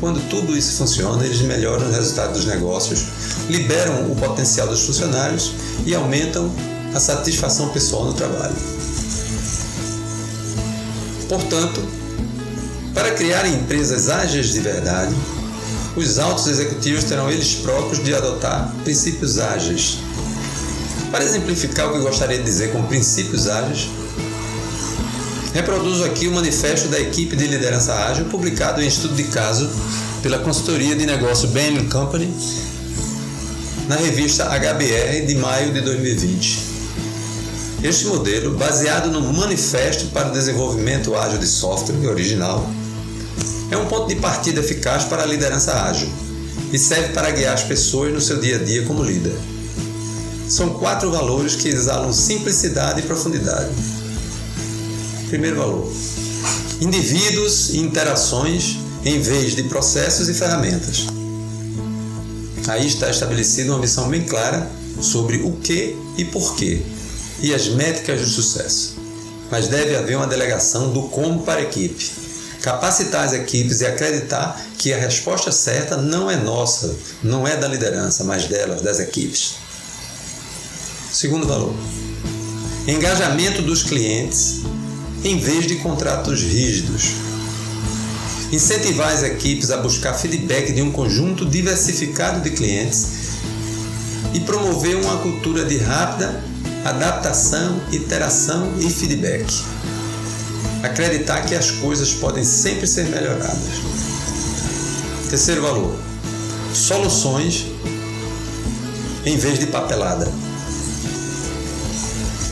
Quando 0.00 0.20
tudo 0.28 0.56
isso 0.56 0.76
funciona, 0.76 1.24
eles 1.24 1.40
melhoram 1.40 1.88
os 1.88 1.94
resultados 1.94 2.38
dos 2.38 2.46
negócios, 2.46 3.04
liberam 3.48 4.10
o 4.10 4.16
potencial 4.16 4.68
dos 4.68 4.84
funcionários 4.86 5.52
e 5.84 5.94
aumentam 5.94 6.52
a 6.94 7.00
satisfação 7.00 7.68
pessoal 7.70 8.04
no 8.04 8.12
trabalho. 8.14 8.54
Portanto, 11.28 11.82
para 12.94 13.10
criar 13.12 13.46
empresas 13.46 14.08
ágeis 14.08 14.52
de 14.52 14.60
verdade, 14.60 15.14
os 15.96 16.18
altos 16.18 16.46
executivos 16.46 17.04
terão 17.04 17.30
eles 17.30 17.56
próprios 17.56 18.02
de 18.02 18.14
adotar 18.14 18.72
princípios 18.84 19.38
ágeis 19.38 19.98
para 21.10 21.24
exemplificar 21.24 21.88
o 21.88 21.92
que 21.94 22.00
gostaria 22.00 22.38
de 22.38 22.44
dizer 22.44 22.72
com 22.72 22.82
princípios 22.84 23.48
ágeis, 23.48 23.88
reproduzo 25.54 26.04
aqui 26.04 26.28
o 26.28 26.32
manifesto 26.32 26.88
da 26.88 27.00
equipe 27.00 27.34
de 27.36 27.46
liderança 27.46 27.94
ágil 27.94 28.26
publicado 28.26 28.82
em 28.82 28.86
estudo 28.86 29.14
de 29.14 29.24
caso 29.24 29.68
pela 30.22 30.38
consultoria 30.38 30.94
de 30.94 31.06
negócio 31.06 31.48
Bain 31.48 31.88
Company 31.88 32.32
na 33.88 33.96
revista 33.96 34.44
HBR 34.44 35.26
de 35.26 35.34
maio 35.36 35.72
de 35.72 35.80
2020. 35.80 36.58
Este 37.82 38.06
modelo, 38.06 38.56
baseado 38.56 39.10
no 39.10 39.20
Manifesto 39.32 40.06
para 40.06 40.28
o 40.28 40.32
Desenvolvimento 40.32 41.14
Ágil 41.14 41.38
de 41.38 41.46
Software 41.46 42.08
original, 42.08 42.68
é 43.70 43.76
um 43.76 43.86
ponto 43.86 44.08
de 44.08 44.16
partida 44.16 44.60
eficaz 44.60 45.04
para 45.04 45.22
a 45.22 45.26
liderança 45.26 45.72
ágil 45.72 46.08
e 46.72 46.78
serve 46.78 47.12
para 47.12 47.30
guiar 47.30 47.54
as 47.54 47.62
pessoas 47.62 48.12
no 48.12 48.20
seu 48.20 48.40
dia 48.40 48.56
a 48.56 48.58
dia 48.58 48.82
como 48.82 49.02
líder. 49.02 49.36
São 50.48 50.70
quatro 50.70 51.10
valores 51.10 51.56
que 51.56 51.68
exalam 51.68 52.12
simplicidade 52.12 53.00
e 53.00 53.02
profundidade. 53.02 53.68
Primeiro 55.28 55.56
valor: 55.56 55.92
indivíduos 56.80 57.70
e 57.70 57.78
interações 57.78 58.78
em 59.04 59.20
vez 59.20 59.54
de 59.54 59.64
processos 59.64 60.28
e 60.28 60.34
ferramentas. 60.34 61.06
Aí 62.66 62.86
está 62.86 63.10
estabelecida 63.10 63.72
uma 63.72 63.78
missão 63.78 64.08
bem 64.08 64.24
clara 64.24 64.70
sobre 65.00 65.38
o 65.38 65.52
que 65.52 65.96
e 66.16 66.24
porquê 66.24 66.82
e 67.40 67.54
as 67.54 67.68
métricas 67.68 68.20
do 68.20 68.26
sucesso. 68.26 68.96
Mas 69.50 69.68
deve 69.68 69.96
haver 69.96 70.16
uma 70.16 70.26
delegação 70.26 70.92
do 70.92 71.02
como 71.08 71.42
para 71.42 71.60
a 71.60 71.62
equipe. 71.62 72.10
Capacitar 72.62 73.24
as 73.24 73.32
equipes 73.32 73.80
e 73.80 73.86
acreditar 73.86 74.60
que 74.76 74.92
a 74.92 74.98
resposta 74.98 75.52
certa 75.52 75.96
não 75.96 76.30
é 76.30 76.36
nossa, 76.36 76.94
não 77.22 77.46
é 77.46 77.56
da 77.56 77.68
liderança, 77.68 78.24
mas 78.24 78.46
delas, 78.46 78.82
das 78.82 78.98
equipes. 78.98 79.67
Segundo 81.18 81.48
valor: 81.48 81.74
engajamento 82.86 83.60
dos 83.60 83.82
clientes 83.82 84.60
em 85.24 85.36
vez 85.36 85.66
de 85.66 85.74
contratos 85.74 86.42
rígidos. 86.42 87.08
Incentivar 88.52 89.12
as 89.12 89.24
equipes 89.24 89.72
a 89.72 89.78
buscar 89.78 90.14
feedback 90.14 90.72
de 90.72 90.80
um 90.80 90.92
conjunto 90.92 91.44
diversificado 91.44 92.40
de 92.40 92.50
clientes 92.50 93.08
e 94.32 94.38
promover 94.38 94.94
uma 94.94 95.16
cultura 95.16 95.64
de 95.64 95.76
rápida 95.78 96.40
adaptação, 96.84 97.80
interação 97.90 98.74
e 98.78 98.88
feedback. 98.88 99.52
Acreditar 100.84 101.40
que 101.40 101.56
as 101.56 101.72
coisas 101.72 102.12
podem 102.12 102.44
sempre 102.44 102.86
ser 102.86 103.06
melhoradas. 103.06 103.58
Terceiro 105.28 105.62
valor: 105.62 105.98
soluções 106.72 107.66
em 109.26 109.36
vez 109.36 109.58
de 109.58 109.66
papelada. 109.66 110.47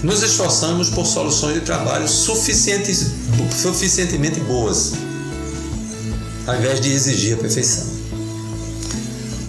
Nos 0.02 0.22
esforçamos 0.22 0.90
por 0.90 1.06
soluções 1.06 1.54
de 1.54 1.60
trabalho 1.60 2.08
suficientemente 2.08 4.40
boas, 4.40 4.92
ao 6.46 6.56
invés 6.56 6.80
de 6.80 6.92
exigir 6.92 7.34
a 7.34 7.36
perfeição. 7.38 7.86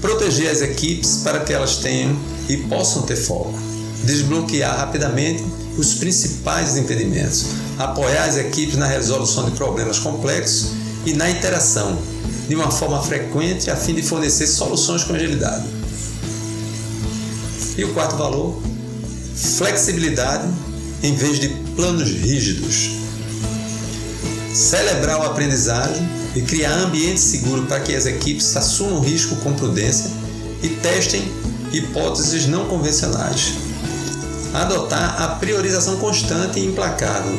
Proteger 0.01 0.51
as 0.51 0.61
equipes 0.61 1.21
para 1.23 1.39
que 1.41 1.53
elas 1.53 1.77
tenham 1.77 2.17
e 2.47 2.57
possam 2.57 3.03
ter 3.03 3.15
foco 3.15 3.67
desbloquear 4.03 4.77
rapidamente 4.77 5.43
os 5.77 5.95
principais 5.95 6.77
impedimentos, 6.77 7.45
apoiar 7.77 8.25
as 8.25 8.37
equipes 8.37 8.75
na 8.75 8.87
resolução 8.87 9.45
de 9.45 9.51
problemas 9.51 9.99
complexos 9.99 10.71
e 11.05 11.13
na 11.13 11.29
interação, 11.29 11.97
de 12.47 12.55
uma 12.55 12.71
forma 12.71 13.01
frequente 13.03 13.69
a 13.69 13.75
fim 13.75 13.93
de 13.93 14.01
fornecer 14.01 14.47
soluções 14.47 15.03
com 15.03 15.13
agilidade. 15.13 15.65
E 17.77 17.83
o 17.83 17.93
quarto 17.93 18.15
valor, 18.15 18.59
flexibilidade 19.37 20.47
em 21.03 21.15
vez 21.15 21.39
de 21.39 21.49
planos 21.75 22.09
rígidos. 22.09 22.97
Celebrar 24.53 25.19
o 25.19 25.23
aprendizagem 25.23 26.07
e 26.35 26.41
criar 26.41 26.73
ambiente 26.73 27.21
seguro 27.21 27.67
para 27.67 27.79
que 27.79 27.95
as 27.95 28.05
equipes 28.05 28.57
assumam 28.57 28.99
risco 28.99 29.35
com 29.37 29.53
prudência 29.53 30.11
e 30.63 30.69
testem 30.69 31.21
hipóteses 31.71 32.47
não 32.47 32.65
convencionais 32.65 33.53
adotar 34.53 35.21
a 35.21 35.27
priorização 35.35 35.97
constante 35.97 36.59
e 36.59 36.65
implacável, 36.65 37.37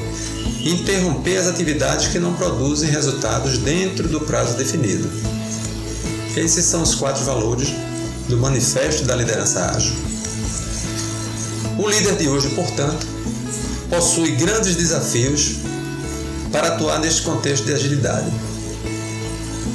interromper 0.65 1.39
as 1.39 1.47
atividades 1.47 2.09
que 2.09 2.19
não 2.19 2.35
produzem 2.35 2.91
resultados 2.91 3.59
dentro 3.59 4.09
do 4.09 4.21
prazo 4.21 4.57
definido. 4.57 5.09
Esses 6.37 6.65
são 6.65 6.83
os 6.83 6.95
quatro 6.95 7.25
valores 7.25 7.73
do 8.29 8.37
Manifesto 8.37 9.05
da 9.05 9.17
Liderança 9.17 9.73
Ágil. 9.75 10.18
O 11.79 11.89
líder 11.89 12.17
de 12.17 12.29
hoje, 12.29 12.49
portanto, 12.57 13.07
possui 13.89 14.33
grandes 14.33 14.75
desafios 14.75 15.59
para 16.51 16.69
atuar 16.69 16.99
neste 16.99 17.23
contexto 17.23 17.67
de 17.67 17.73
agilidade. 17.73 18.29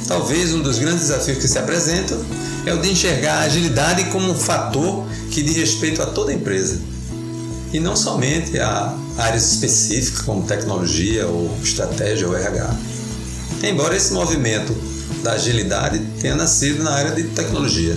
Talvez 0.06 0.52
um 0.52 0.60
dos 0.60 0.78
grandes 0.78 1.08
desafios 1.08 1.38
que 1.38 1.48
se 1.48 1.58
apresentam 1.58 2.22
é 2.66 2.74
o 2.74 2.78
de 2.78 2.90
enxergar 2.90 3.38
a 3.38 3.44
agilidade 3.44 4.04
como 4.10 4.30
um 4.30 4.34
fator 4.34 5.06
que 5.30 5.42
diz 5.42 5.56
respeito 5.56 6.02
a 6.02 6.06
toda 6.06 6.30
a 6.30 6.34
empresa 6.34 6.78
e 7.72 7.80
não 7.80 7.96
somente 7.96 8.58
a 8.58 8.94
áreas 9.16 9.52
específicas 9.52 10.20
como 10.20 10.46
tecnologia 10.46 11.26
ou 11.26 11.56
estratégia 11.62 12.28
ou 12.28 12.36
RH. 12.36 12.76
Embora 13.62 13.96
esse 13.96 14.12
movimento 14.12 14.76
da 15.22 15.32
agilidade 15.32 15.98
tenha 16.20 16.34
nascido 16.34 16.84
na 16.84 16.90
área 16.90 17.12
de 17.12 17.24
tecnologia. 17.24 17.96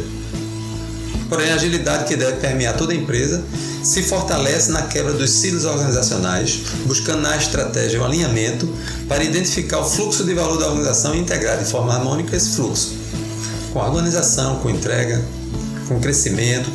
Porém, 1.30 1.52
a 1.52 1.56
agilidade 1.56 2.06
que 2.06 2.16
deve 2.16 2.38
permear 2.38 2.78
toda 2.78 2.94
a 2.94 2.96
empresa 2.96 3.44
se 3.84 4.02
fortalece 4.04 4.72
na 4.72 4.84
quebra 4.84 5.14
dos 5.14 5.30
ciclos 5.30 5.66
organizacionais, 5.66 6.62
buscando 6.86 7.22
na 7.22 7.36
estratégia 7.36 8.02
um 8.02 8.06
alinhamento 8.06 8.68
para 9.08 9.24
identificar 9.24 9.80
o 9.80 9.90
fluxo 9.90 10.24
de 10.24 10.34
valor 10.34 10.58
da 10.58 10.68
organização 10.68 11.14
e 11.16 11.20
integrar 11.20 11.58
de 11.58 11.66
forma 11.66 11.94
harmônica 11.94 12.36
esse 12.36 12.56
fluxo, 12.56 12.94
com 13.74 13.80
organização, 13.80 14.60
com 14.60 14.70
entrega, 14.70 15.24
com 15.88 16.00
crescimento, 16.00 16.70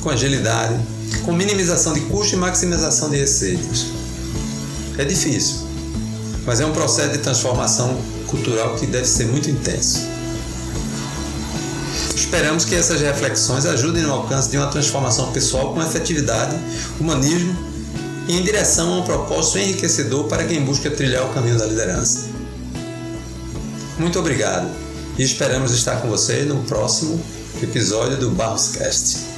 com 0.00 0.10
agilidade, 0.10 0.78
com 1.24 1.32
minimização 1.32 1.92
de 1.92 2.00
custo 2.02 2.34
e 2.34 2.38
maximização 2.38 3.10
de 3.10 3.16
receitas. 3.18 3.86
É 4.96 5.04
difícil, 5.04 5.56
mas 6.46 6.60
é 6.60 6.66
um 6.66 6.72
processo 6.72 7.12
de 7.12 7.18
transformação 7.18 7.96
cultural 8.26 8.76
que 8.76 8.86
deve 8.86 9.06
ser 9.06 9.26
muito 9.26 9.50
intenso. 9.50 10.17
Esperamos 12.28 12.66
que 12.66 12.74
essas 12.74 13.00
reflexões 13.00 13.64
ajudem 13.64 14.02
no 14.02 14.12
alcance 14.12 14.50
de 14.50 14.58
uma 14.58 14.66
transformação 14.66 15.32
pessoal 15.32 15.72
com 15.72 15.82
efetividade, 15.82 16.54
humanismo 17.00 17.56
e 18.28 18.36
em 18.36 18.42
direção 18.42 18.92
a 18.92 18.96
um 18.98 19.02
propósito 19.02 19.56
enriquecedor 19.56 20.24
para 20.24 20.44
quem 20.44 20.62
busca 20.62 20.90
trilhar 20.90 21.24
o 21.24 21.32
caminho 21.32 21.56
da 21.56 21.64
liderança. 21.64 22.28
Muito 23.98 24.18
obrigado 24.18 24.68
e 25.16 25.22
esperamos 25.22 25.72
estar 25.72 26.02
com 26.02 26.08
vocês 26.08 26.46
no 26.46 26.62
próximo 26.64 27.18
episódio 27.62 28.18
do 28.18 28.28
Barroscast. 28.32 29.37